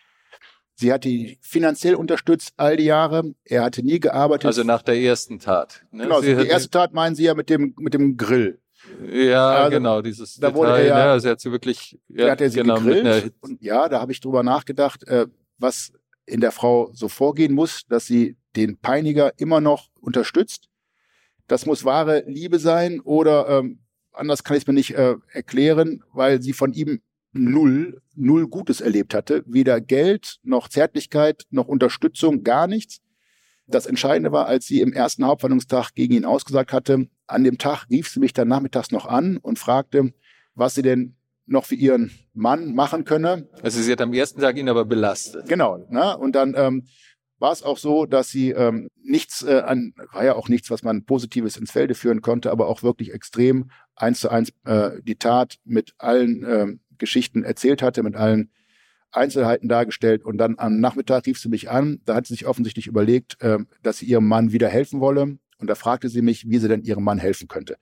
[0.75, 3.35] Sie hat ihn finanziell unterstützt all die Jahre.
[3.45, 4.47] Er hatte nie gearbeitet.
[4.47, 5.85] Also nach der ersten Tat.
[5.91, 6.05] Ne?
[6.05, 8.61] Genau, Sie die erste Tat meinen Sie ja mit dem, mit dem Grill.
[9.11, 12.30] Ja, also, genau, dieses da Detail, wurde er ja, ja, sie hat sie wirklich, ja,
[12.30, 13.32] hat er sie genau, gegrillt.
[13.41, 15.26] Und ja, da habe ich drüber nachgedacht, äh,
[15.59, 15.93] was
[16.26, 20.68] in der Frau so vorgehen muss, dass sie den Peiniger immer noch unterstützt.
[21.47, 23.80] Das muss wahre Liebe sein oder ähm,
[24.12, 27.01] anders kann ich es mir nicht äh, erklären, weil sie von ihm
[27.32, 29.43] null, null Gutes erlebt hatte.
[29.47, 33.01] Weder Geld, noch Zärtlichkeit, noch Unterstützung, gar nichts.
[33.69, 37.87] Das Entscheidende war, als sie im ersten Hauptverhandlungstag gegen ihn ausgesagt hatte, an dem Tag
[37.91, 40.12] rief sie mich dann nachmittags noch an und fragte,
[40.55, 41.14] was sie denn
[41.47, 43.49] noch für ihren Mann machen könne.
[43.62, 45.49] Also sie hat am ersten Tag ihn aber belastet.
[45.49, 45.79] Genau.
[45.91, 46.16] Ne?
[46.16, 46.85] Und dann ähm,
[47.39, 50.83] war es auch so, dass sie ähm, nichts äh, an, war ja auch nichts, was
[50.83, 55.16] man Positives ins Felde führen konnte, aber auch wirklich extrem eins zu eins äh, die
[55.16, 56.66] Tat mit allen äh,
[56.99, 58.51] Geschichten erzählt hatte, mit allen
[59.11, 62.00] Einzelheiten dargestellt und dann am Nachmittag rief sie mich an.
[62.04, 65.38] Da hat sie sich offensichtlich überlegt, äh, dass sie ihrem Mann wieder helfen wolle.
[65.59, 67.76] Und da fragte sie mich, wie sie denn ihrem Mann helfen könnte.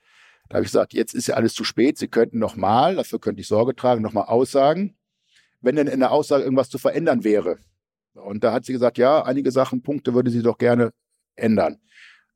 [0.49, 1.99] Da habe ich gesagt, jetzt ist ja alles zu spät.
[1.99, 4.97] Sie könnten noch mal, dafür könnte ich Sorge tragen, noch mal aussagen,
[5.61, 7.59] wenn denn in der Aussage irgendwas zu verändern wäre.
[8.15, 10.93] Und da hat sie gesagt, ja, einige Sachen, Punkte würde sie doch gerne
[11.35, 11.79] ändern.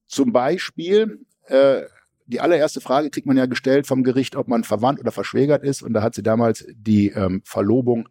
[0.07, 1.83] Zum Beispiel, äh,
[2.27, 5.83] die allererste Frage kriegt man ja gestellt vom Gericht, ob man verwandt oder verschwägert ist.
[5.83, 8.09] Und da hat sie damals die ähm, Verlobung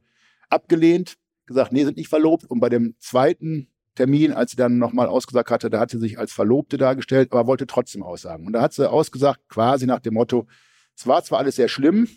[0.49, 2.45] abgelehnt, gesagt, nee, sind nicht verlobt.
[2.45, 6.17] Und bei dem zweiten Termin, als sie dann nochmal ausgesagt hatte, da hat sie sich
[6.17, 8.45] als Verlobte dargestellt, aber wollte trotzdem aussagen.
[8.45, 10.47] Und da hat sie ausgesagt, quasi nach dem Motto,
[10.95, 12.07] es war zwar alles sehr schlimm,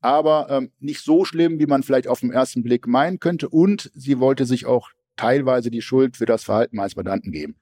[0.00, 3.48] aber ähm, nicht so schlimm, wie man vielleicht auf den ersten Blick meinen könnte.
[3.48, 7.56] Und sie wollte sich auch teilweise die Schuld für das Verhalten meines Mandanten geben.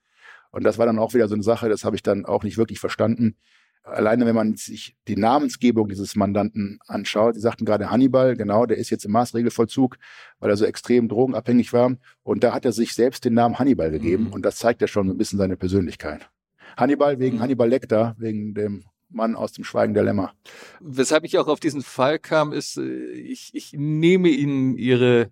[0.51, 2.59] Und das war dann auch wieder so eine Sache, das habe ich dann auch nicht
[2.59, 3.37] wirklich verstanden
[3.85, 8.79] alleine wenn man sich die Namensgebung dieses Mandanten anschaut, Sie sagten gerade Hannibal, genau, der
[8.79, 9.97] ist jetzt im Maßregelvollzug,
[10.41, 11.95] weil er so extrem drogenabhängig war.
[12.23, 14.25] Und da hat er sich selbst den Namen Hannibal gegeben.
[14.25, 14.33] Mhm.
[14.33, 16.29] Und das zeigt ja schon ein bisschen seine Persönlichkeit.
[16.77, 17.41] Hannibal wegen mhm.
[17.41, 20.35] Hannibal Lecter, wegen dem Mann aus dem Schweigen der Lämmer.
[20.81, 25.31] Weshalb ich auch auf diesen Fall kam, ist, äh, ich, ich nehme Ihnen Ihre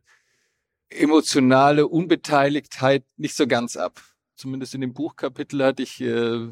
[0.90, 4.03] emotionale Unbeteiligtheit nicht so ganz ab.
[4.34, 6.48] Zumindest in dem Buchkapitel hatte ich äh,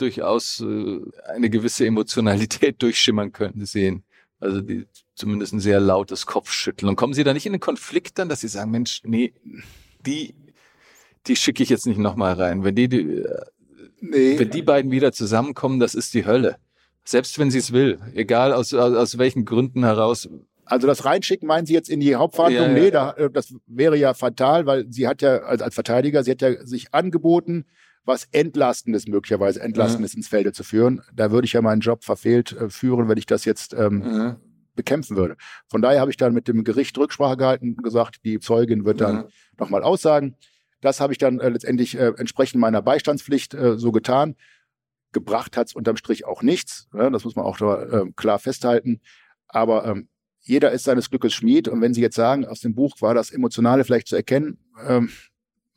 [0.00, 4.04] durchaus äh, eine gewisse Emotionalität durchschimmern können sehen.
[4.38, 6.88] Also die, zumindest ein sehr lautes Kopfschütteln.
[6.88, 9.34] Und kommen Sie da nicht in den Konflikt dann, dass Sie sagen, Mensch, nee,
[10.06, 10.34] die,
[11.26, 12.64] die schicke ich jetzt nicht nochmal rein.
[12.64, 13.40] Wenn die, die äh,
[14.00, 14.38] nee.
[14.38, 16.56] wenn die beiden wieder zusammenkommen, das ist die Hölle.
[17.04, 20.28] Selbst wenn sie es will, egal aus, aus, aus welchen Gründen heraus.
[20.64, 22.70] Also das Reinschicken meinen Sie jetzt in die Hauptverhandlung?
[22.70, 22.82] Ja, ja.
[22.82, 26.30] Nee, da, äh, das wäre ja fatal, weil sie hat ja als, als Verteidiger, sie
[26.30, 27.66] hat ja sich angeboten,
[28.04, 30.18] was Entlastendes möglicherweise Entlastendes mhm.
[30.18, 31.02] ins Felde zu führen.
[31.14, 34.36] Da würde ich ja meinen Job verfehlt äh, führen, wenn ich das jetzt ähm, mhm.
[34.74, 35.36] bekämpfen würde.
[35.68, 39.00] Von daher habe ich dann mit dem Gericht Rücksprache gehalten und gesagt, die Zeugin wird
[39.00, 39.24] dann mhm.
[39.58, 40.36] nochmal aussagen.
[40.80, 44.36] Das habe ich dann äh, letztendlich äh, entsprechend meiner Beistandspflicht äh, so getan.
[45.12, 46.88] Gebracht hat es unterm Strich auch nichts.
[46.94, 49.00] Ja, das muss man auch da, äh, klar festhalten.
[49.48, 50.08] Aber ähm,
[50.40, 51.68] jeder ist seines Glückes Schmied.
[51.68, 55.10] Und wenn Sie jetzt sagen, aus dem Buch war das Emotionale vielleicht zu erkennen, ähm,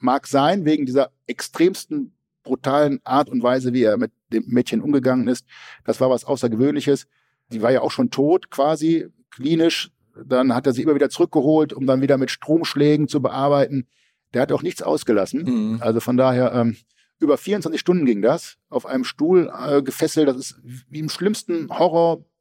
[0.04, 5.28] mag sein, wegen dieser extremsten brutalen Art und Weise, wie er mit dem Mädchen umgegangen
[5.28, 5.46] ist.
[5.86, 7.08] Das war was Außergewöhnliches.
[7.50, 9.92] Sie war ja auch schon tot, quasi klinisch.
[10.26, 13.88] Dann hat er sie immer wieder zurückgeholt, um dann wieder mit Stromschlägen zu bearbeiten.
[14.34, 15.44] Der hat auch nichts ausgelassen.
[15.44, 15.78] Mhm.
[15.82, 16.76] Also von daher, ähm,
[17.20, 20.28] über 24 Stunden ging das, auf einem Stuhl äh, gefesselt.
[20.28, 21.68] Das ist wie im schlimmsten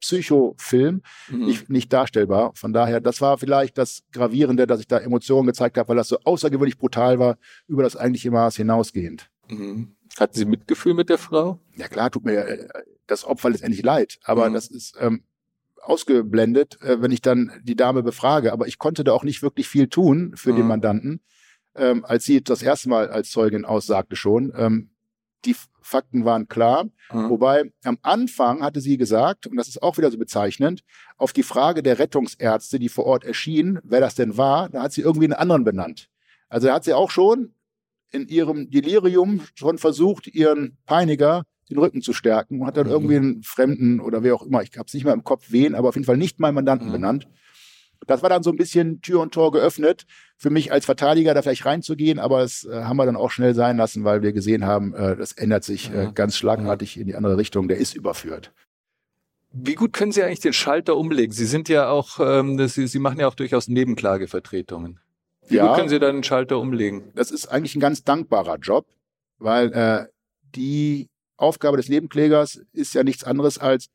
[0.03, 1.45] Horror-Psycho-Film mhm.
[1.45, 2.53] nicht, nicht darstellbar.
[2.55, 6.09] Von daher, das war vielleicht das Gravierende, dass ich da Emotionen gezeigt habe, weil das
[6.09, 9.31] so außergewöhnlich brutal war, über das eigentliche Maß hinausgehend.
[9.49, 9.95] Mhm.
[10.19, 11.59] Hatten Sie Mitgefühl mit der Frau?
[11.77, 12.69] Ja klar, tut mir äh,
[13.07, 14.19] das Opfer letztendlich leid.
[14.25, 14.55] Aber mhm.
[14.55, 15.25] das ist ähm,
[15.81, 18.53] ausgeblendet, äh, wenn ich dann die Dame befrage.
[18.53, 20.69] Aber ich konnte da auch nicht wirklich viel tun für den mhm.
[20.69, 21.21] Mandanten
[21.75, 24.53] ähm, als sie das erste Mal als Zeugin aussagte schon.
[24.57, 24.91] Ähm,
[25.45, 26.85] die Fakten waren klar.
[27.13, 27.31] Mhm.
[27.31, 30.83] Wobei am Anfang hatte sie gesagt, und das ist auch wieder so bezeichnend,
[31.17, 34.93] auf die Frage der Rettungsärzte, die vor Ort erschienen, wer das denn war, da hat
[34.93, 36.09] sie irgendwie einen anderen benannt.
[36.49, 37.55] Also da hat sie auch schon
[38.11, 42.93] in ihrem Delirium schon versucht, ihren Peiniger den Rücken zu stärken und hat dann mhm.
[42.93, 45.75] irgendwie einen Fremden oder wer auch immer, ich habe es nicht mehr im Kopf wen,
[45.75, 46.93] aber auf jeden Fall nicht meinen Mandanten mhm.
[46.93, 47.29] benannt.
[48.07, 51.43] Das war dann so ein bisschen Tür und Tor geöffnet für mich als Verteidiger da
[51.43, 54.67] vielleicht reinzugehen, aber das äh, haben wir dann auch schnell sein lassen, weil wir gesehen
[54.67, 57.69] haben, äh, das ändert sich äh, ganz schlagartig in die andere Richtung.
[57.69, 58.53] Der ist überführt.
[59.53, 61.33] Wie gut können Sie eigentlich den Schalter umlegen?
[61.33, 64.99] Sie sind ja auch, ähm, Sie, Sie machen ja auch durchaus Nebenklagevertretungen.
[65.47, 67.13] Wie ja, gut können Sie da den Schalter umlegen?
[67.15, 68.87] Das ist eigentlich ein ganz dankbarer Job,
[69.39, 70.07] weil äh,
[70.57, 73.87] die Aufgabe des Nebenklägers ist ja nichts anderes als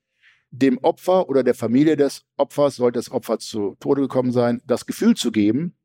[0.58, 4.86] dem Opfer oder der Familie des Opfers, sollte das Opfer zu Tode gekommen sein, das
[4.86, 5.76] Gefühl zu geben,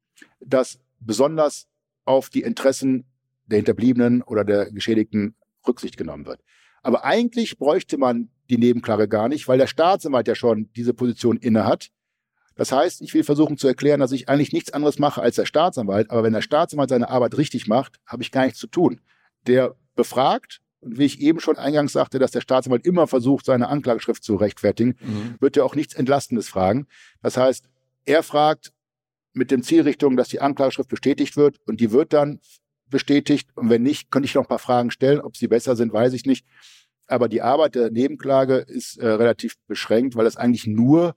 [0.40, 1.68] dass besonders
[2.04, 3.04] auf die Interessen
[3.46, 5.34] der Hinterbliebenen oder der Geschädigten
[5.66, 6.40] Rücksicht genommen wird.
[6.82, 11.36] Aber eigentlich bräuchte man die Nebenklage gar nicht, weil der Staatsanwalt ja schon diese Position
[11.36, 11.90] innehat.
[12.56, 15.46] Das heißt, ich will versuchen zu erklären, dass ich eigentlich nichts anderes mache als der
[15.46, 16.10] Staatsanwalt.
[16.10, 19.00] Aber wenn der Staatsanwalt seine Arbeit richtig macht, habe ich gar nichts zu tun.
[19.46, 23.68] Der befragt, und wie ich eben schon eingangs sagte, dass der Staatsanwalt immer versucht, seine
[23.68, 25.36] Anklageschrift zu rechtfertigen, mhm.
[25.40, 26.86] wird er auch nichts Entlastendes fragen.
[27.22, 27.66] Das heißt,
[28.04, 28.72] er fragt
[29.32, 32.40] mit dem Zielrichtung, dass die Anklageschrift bestätigt wird und die wird dann
[32.90, 33.48] bestätigt.
[33.54, 35.20] Und wenn nicht, könnte ich noch ein paar Fragen stellen.
[35.20, 36.44] Ob sie besser sind, weiß ich nicht.
[37.06, 41.16] Aber die Arbeit der Nebenklage ist äh, relativ beschränkt, weil es eigentlich nur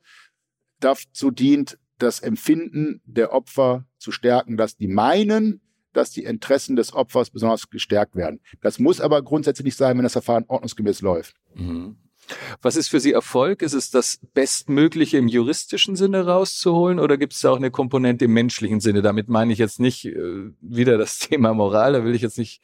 [0.79, 5.61] dazu dient, das Empfinden der Opfer zu stärken, dass die meinen,
[5.95, 8.39] dass die Interessen des Opfers besonders gestärkt werden.
[8.61, 11.35] Das muss aber grundsätzlich nicht sein, wenn das Verfahren ordnungsgemäß läuft.
[11.53, 11.97] Mhm.
[12.61, 13.61] Was ist für Sie Erfolg?
[13.61, 18.25] Ist es das Bestmögliche im juristischen Sinne rauszuholen oder gibt es da auch eine Komponente
[18.25, 19.01] im menschlichen Sinne?
[19.01, 22.61] Damit meine ich jetzt nicht äh, wieder das Thema Moral, da will ich jetzt nicht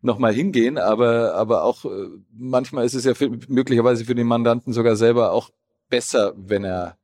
[0.00, 4.72] nochmal hingehen, aber, aber auch äh, manchmal ist es ja für, möglicherweise für den Mandanten
[4.72, 5.50] sogar selber auch
[5.88, 6.98] besser, wenn er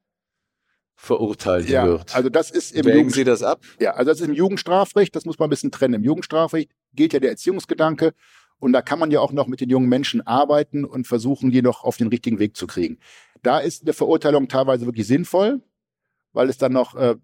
[1.00, 2.14] verurteilt ja, wird.
[2.14, 3.62] Also das ist im Wägen Sie das ab?
[3.80, 5.94] Ja, also das ist im Jugendstrafrecht, das muss man ein bisschen trennen.
[5.94, 8.12] Im Jugendstrafrecht gilt ja der Erziehungsgedanke
[8.58, 11.62] und da kann man ja auch noch mit den jungen Menschen arbeiten und versuchen, die
[11.62, 12.98] noch auf den richtigen Weg zu kriegen.
[13.42, 15.62] Da ist eine Verurteilung teilweise wirklich sinnvoll,
[16.34, 17.16] weil es dann noch äh,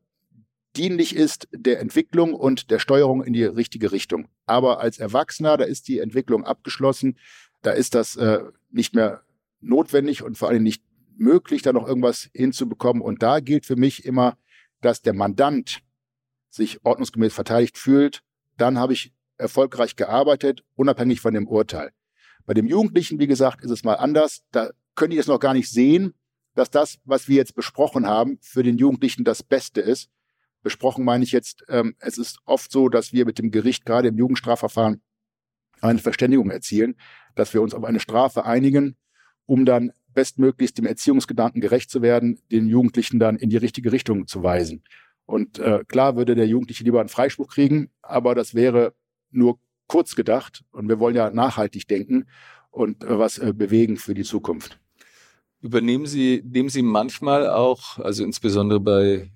[0.74, 4.29] dienlich ist der Entwicklung und der Steuerung in die richtige Richtung.
[4.47, 7.18] Aber als Erwachsener, da ist die Entwicklung abgeschlossen,
[7.61, 9.20] da ist das äh, nicht mehr
[9.61, 10.83] notwendig und vor allem nicht
[11.19, 13.03] möglich, da noch irgendwas hinzubekommen.
[13.03, 14.37] Und da gilt für mich immer,
[14.81, 15.81] dass der Mandant
[16.51, 18.23] sich ordnungsgemäß verteidigt fühlt.
[18.57, 21.93] Dann habe ich erfolgreich gearbeitet, unabhängig von dem Urteil.
[22.47, 24.43] Bei dem Jugendlichen, wie gesagt, ist es mal anders.
[24.53, 26.14] Da können die es noch gar nicht sehen,
[26.55, 30.09] dass das, was wir jetzt besprochen haben, für den Jugendlichen das Beste ist.
[30.62, 34.09] Besprochen meine ich jetzt, ähm, es ist oft so, dass wir mit dem Gericht gerade
[34.09, 35.03] im Jugendstrafverfahren
[35.81, 36.97] eine Verständigung erzielen,
[37.35, 38.97] dass wir uns auf eine Strafe einigen,
[39.45, 44.27] um dann bestmöglichst dem Erziehungsgedanken gerecht zu werden, den Jugendlichen dann in die richtige Richtung
[44.27, 44.83] zu weisen.
[45.27, 48.95] Und äh, klar würde der Jugendliche lieber einen Freispruch kriegen, aber das wäre
[49.31, 49.59] nur
[49.89, 52.27] kurz gedacht und wir wollen ja nachhaltig denken
[52.71, 54.81] und äh, was äh, bewegen für die Zukunft.
[55.61, 59.31] Übernehmen Sie, nehmen Sie manchmal auch, also insbesondere bei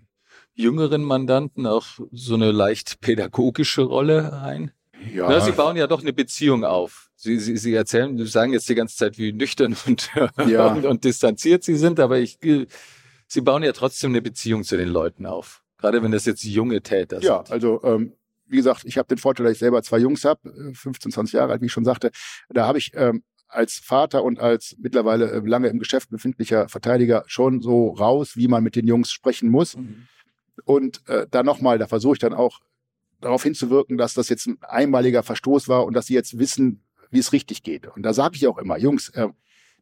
[0.54, 4.72] jüngeren Mandanten, auch so eine leicht pädagogische Rolle ein?
[5.12, 5.28] Ja.
[5.28, 7.09] Na, Sie bauen ja doch eine Beziehung auf.
[7.20, 10.10] Sie, Sie, Sie erzählen, Sie sagen jetzt die ganze Zeit, wie nüchtern und,
[10.46, 10.72] ja.
[10.72, 12.38] und, und distanziert Sie sind, aber ich,
[13.26, 15.62] Sie bauen ja trotzdem eine Beziehung zu den Leuten auf.
[15.78, 17.26] Gerade wenn das jetzt junge Täter sind.
[17.26, 18.14] Ja, also ähm,
[18.46, 21.52] wie gesagt, ich habe den Vorteil, dass ich selber zwei Jungs habe, 15, 20 Jahre
[21.52, 22.10] alt, wie ich schon sagte.
[22.48, 27.24] Da habe ich ähm, als Vater und als mittlerweile äh, lange im Geschäft befindlicher Verteidiger
[27.26, 29.76] schon so raus, wie man mit den Jungs sprechen muss.
[29.76, 30.06] Mhm.
[30.64, 32.60] Und äh, da nochmal, da versuche ich dann auch
[33.20, 37.18] darauf hinzuwirken, dass das jetzt ein einmaliger Verstoß war und dass sie jetzt wissen, wie
[37.18, 37.86] es richtig geht.
[37.86, 39.28] Und da sage ich auch immer, Jungs, äh,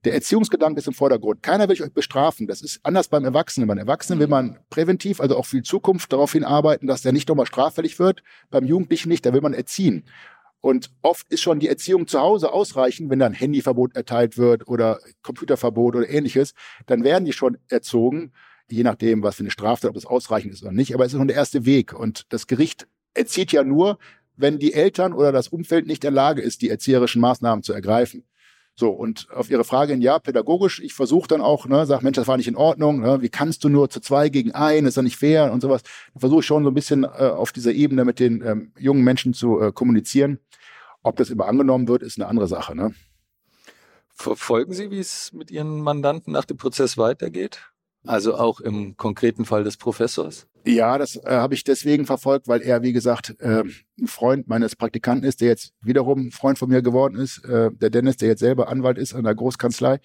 [0.05, 1.43] der Erziehungsgedanke ist im Vordergrund.
[1.43, 2.47] Keiner will euch bestrafen.
[2.47, 3.67] Das ist anders beim Erwachsenen.
[3.67, 7.29] Beim Erwachsenen will man präventiv, also auch für die Zukunft darauf hinarbeiten, dass der nicht
[7.29, 8.23] nochmal straffällig wird.
[8.51, 10.05] Beim Jugendlichen nicht, da will man erziehen.
[10.61, 14.99] Und oft ist schon die Erziehung zu Hause ausreichend, wenn dann Handyverbot erteilt wird oder
[15.23, 16.53] Computerverbot oder ähnliches,
[16.87, 18.33] dann werden die schon erzogen,
[18.69, 20.95] je nachdem, was für eine Straftat, ob das ausreichend ist oder nicht.
[20.95, 21.93] Aber es ist schon der erste Weg.
[21.93, 23.99] Und das Gericht erzieht ja nur,
[24.39, 27.73] wenn die Eltern oder das Umfeld nicht in der Lage ist, die erzieherischen Maßnahmen zu
[27.73, 28.25] ergreifen.
[28.75, 32.15] So, und auf Ihre Frage in ja, pädagogisch, ich versuche dann auch, ne, sag, Mensch,
[32.15, 34.97] das war nicht in Ordnung, ne, wie kannst du nur zu zwei gegen ein, ist
[34.97, 35.83] ja nicht fair und sowas.
[36.17, 39.35] Versuche ich schon so ein bisschen äh, auf dieser Ebene mit den ähm, jungen Menschen
[39.35, 40.39] zu äh, kommunizieren.
[41.03, 42.77] Ob das immer angenommen wird, ist eine andere Sache.
[42.77, 42.95] Ne?
[44.11, 47.73] Verfolgen Sie, wie es mit Ihren Mandanten nach dem Prozess weitergeht?
[48.07, 50.47] Also auch im konkreten Fall des Professors?
[50.69, 53.63] Ja, das äh, habe ich deswegen verfolgt, weil er, wie gesagt, äh,
[53.99, 57.89] ein Freund meines Praktikanten ist, der jetzt wiederum Freund von mir geworden ist, äh, der
[57.89, 59.99] Dennis, der jetzt selber Anwalt ist an der Großkanzlei.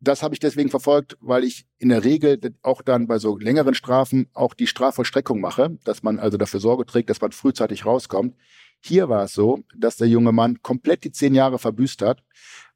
[0.00, 3.74] Das habe ich deswegen verfolgt, weil ich in der Regel auch dann bei so längeren
[3.74, 8.34] Strafen auch die Strafvollstreckung mache, dass man also dafür Sorge trägt, dass man frühzeitig rauskommt.
[8.80, 12.24] Hier war es so, dass der junge Mann komplett die zehn Jahre verbüßt hat,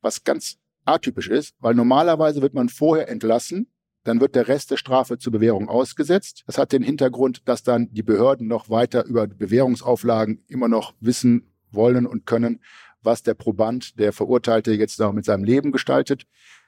[0.00, 3.73] was ganz atypisch ist, weil normalerweise wird man vorher entlassen,
[4.04, 6.44] dann wird der Rest der Strafe zur Bewährung ausgesetzt.
[6.46, 11.50] Das hat den Hintergrund, dass dann die Behörden noch weiter über Bewährungsauflagen immer noch wissen
[11.70, 12.60] wollen und können,
[13.02, 16.26] was der Proband, der Verurteilte jetzt noch mit seinem Leben gestaltet.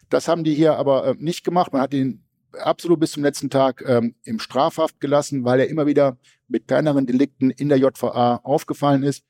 [0.08, 1.72] Das haben die hier aber äh, nicht gemacht.
[1.72, 5.86] Man hat ihn absolut bis zum letzten Tag ähm, im Strafhaft gelassen, weil er immer
[5.86, 6.16] wieder
[6.48, 9.24] mit kleineren Delikten in der JVA aufgefallen ist.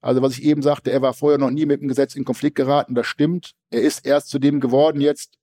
[0.00, 2.56] Also was ich eben sagte, er war vorher noch nie mit dem Gesetz in Konflikt
[2.56, 3.52] geraten, das stimmt.
[3.70, 5.38] Er ist erst zu dem geworden jetzt,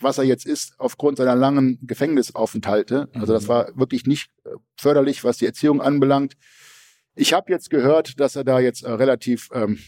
[0.00, 3.08] was er jetzt ist, aufgrund seiner langen Gefängnisaufenthalte.
[3.14, 3.48] Also das mhm.
[3.48, 6.34] war wirklich nicht äh, förderlich, was die Erziehung anbelangt.
[7.14, 9.78] Ich habe jetzt gehört, dass er da jetzt äh, relativ ähm,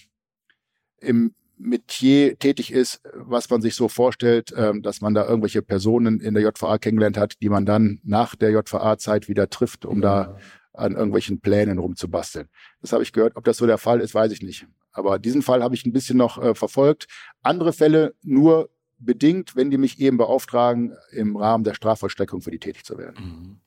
[0.99, 6.21] im Metier tätig ist, was man sich so vorstellt, ähm, dass man da irgendwelche Personen
[6.21, 10.39] in der JVA kennengelernt hat, die man dann nach der JVA-Zeit wieder trifft, um da
[10.73, 12.49] an irgendwelchen Plänen rumzubasteln.
[12.81, 13.37] Das habe ich gehört.
[13.37, 14.67] Ob das so der Fall ist, weiß ich nicht.
[14.93, 17.07] Aber diesen Fall habe ich ein bisschen noch äh, verfolgt.
[17.43, 18.71] Andere Fälle nur
[19.01, 23.17] bedingt, wenn die mich eben beauftragen, im Rahmen der Strafvollstreckung für die tätig zu werden.
[23.25, 23.61] Mhm.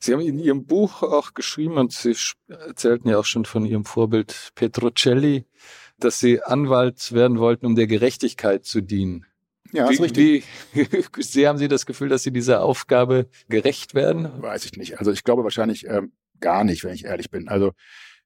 [0.00, 2.14] Sie haben in Ihrem Buch auch geschrieben und Sie
[2.46, 5.44] erzählten ja auch schon von Ihrem Vorbild Petrocelli,
[5.98, 9.26] dass Sie Anwalt werden wollten, um der Gerechtigkeit zu dienen.
[9.72, 10.44] Ja, wie, ist richtig.
[10.72, 10.86] Wie
[11.22, 14.30] sehr haben Sie das Gefühl, dass Sie dieser Aufgabe gerecht werden?
[14.40, 14.98] Weiß ich nicht.
[14.98, 17.48] Also ich glaube wahrscheinlich ähm, gar nicht, wenn ich ehrlich bin.
[17.48, 17.72] Also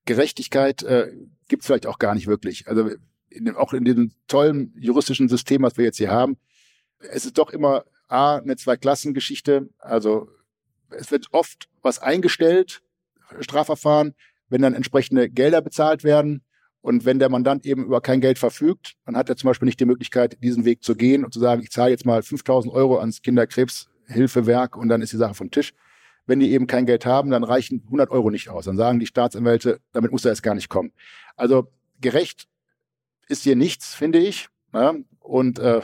[0.04, 1.10] Gerechtigkeit äh,
[1.48, 2.68] gibt es vielleicht auch gar nicht wirklich.
[2.68, 2.90] Also
[3.34, 6.36] in auch in diesem tollen juristischen System, was wir jetzt hier haben,
[7.10, 9.68] es ist doch immer A, eine Zweiklassengeschichte.
[9.78, 10.28] Also
[10.90, 12.82] es wird oft was eingestellt,
[13.40, 14.14] Strafverfahren,
[14.48, 16.42] wenn dann entsprechende Gelder bezahlt werden.
[16.82, 19.80] Und wenn der Mandant eben über kein Geld verfügt, dann hat er zum Beispiel nicht
[19.80, 22.98] die Möglichkeit, diesen Weg zu gehen und zu sagen, ich zahle jetzt mal 5000 Euro
[22.98, 25.72] ans Kinderkrebshilfewerk und dann ist die Sache vom Tisch.
[26.26, 28.64] Wenn die eben kein Geld haben, dann reichen 100 Euro nicht aus.
[28.64, 30.92] Dann sagen die Staatsanwälte, damit muss er erst gar nicht kommen.
[31.36, 31.68] Also
[32.00, 32.48] gerecht
[33.28, 34.48] ist hier nichts, finde ich.
[34.72, 34.94] Ja?
[35.20, 35.80] Und äh,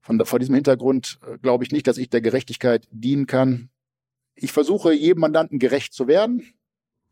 [0.00, 3.70] von, vor diesem Hintergrund äh, glaube ich nicht, dass ich der Gerechtigkeit dienen kann.
[4.34, 6.54] Ich versuche jedem Mandanten gerecht zu werden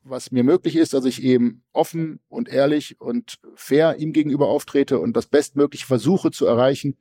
[0.09, 4.99] was mir möglich ist, dass ich eben offen und ehrlich und fair ihm gegenüber auftrete
[4.99, 6.97] und das Bestmögliche versuche zu erreichen.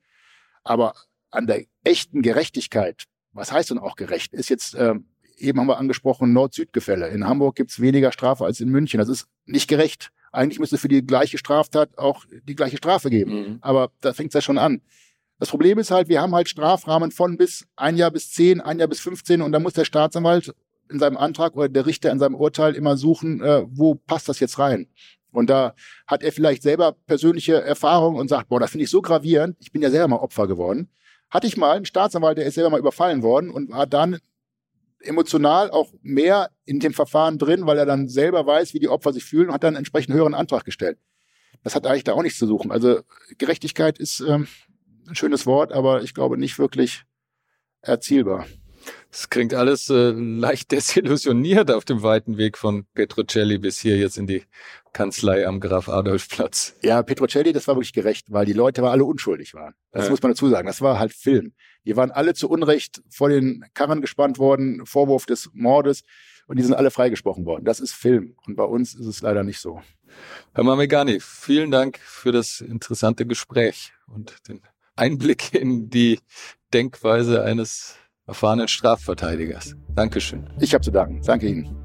[0.63, 0.95] Aber
[1.31, 4.95] an der echten Gerechtigkeit, was heißt denn auch gerecht, ist jetzt, äh,
[5.37, 7.09] eben haben wir angesprochen, Nord-Süd-Gefälle.
[7.09, 8.99] In Hamburg gibt's weniger Strafe als in München.
[8.99, 10.11] Das ist nicht gerecht.
[10.35, 13.31] Eigentlich müsste für die gleiche Straftat auch die gleiche Strafe geben.
[13.31, 13.57] Mhm.
[13.61, 14.81] Aber da fängt's ja schon an.
[15.39, 18.79] Das Problem ist halt, wir haben halt Strafrahmen von bis ein Jahr bis zehn, ein
[18.79, 20.53] Jahr bis 15 und da muss der Staatsanwalt
[20.89, 24.39] in seinem Antrag oder der Richter in seinem Urteil immer suchen, äh, wo passt das
[24.39, 24.87] jetzt rein.
[25.31, 25.73] Und da
[26.07, 29.71] hat er vielleicht selber persönliche Erfahrungen und sagt, boah, das finde ich so gravierend, ich
[29.71, 30.89] bin ja selber mal Opfer geworden.
[31.29, 34.19] Hatte ich mal einen Staatsanwalt, der ist selber mal überfallen worden und war dann
[34.99, 39.13] emotional auch mehr in dem Verfahren drin, weil er dann selber weiß, wie die Opfer
[39.13, 40.97] sich fühlen und hat dann einen entsprechend höheren Antrag gestellt.
[41.63, 42.71] Das hat eigentlich da auch nichts zu suchen.
[42.71, 43.01] Also
[43.37, 44.47] Gerechtigkeit ist ähm,
[45.07, 47.03] ein schönes Wort, aber ich glaube nicht wirklich
[47.81, 48.45] erzielbar.
[49.11, 54.17] Es klingt alles äh, leicht desillusioniert auf dem weiten Weg von Petrocelli bis hier jetzt
[54.17, 54.43] in die
[54.93, 56.75] Kanzlei am Graf Adolf Platz.
[56.81, 59.73] Ja, Petrocelli, das war wirklich gerecht, weil die Leute alle unschuldig waren.
[59.91, 60.11] Das ja.
[60.11, 60.67] muss man dazu sagen.
[60.67, 61.53] Das war halt Film.
[61.85, 66.03] Die waren alle zu Unrecht vor den Karren gespannt worden, Vorwurf des Mordes
[66.47, 67.65] und die sind alle freigesprochen worden.
[67.65, 69.81] Das ist Film und bei uns ist es leider nicht so.
[70.53, 74.61] Herr Mamegani, vielen Dank für das interessante Gespräch und den
[74.95, 76.19] Einblick in die
[76.73, 79.75] Denkweise eines erfahrenen Strafverteidigers.
[79.93, 80.49] Dankeschön.
[80.59, 81.21] Ich habe zu danken.
[81.23, 81.84] Danke Ihnen.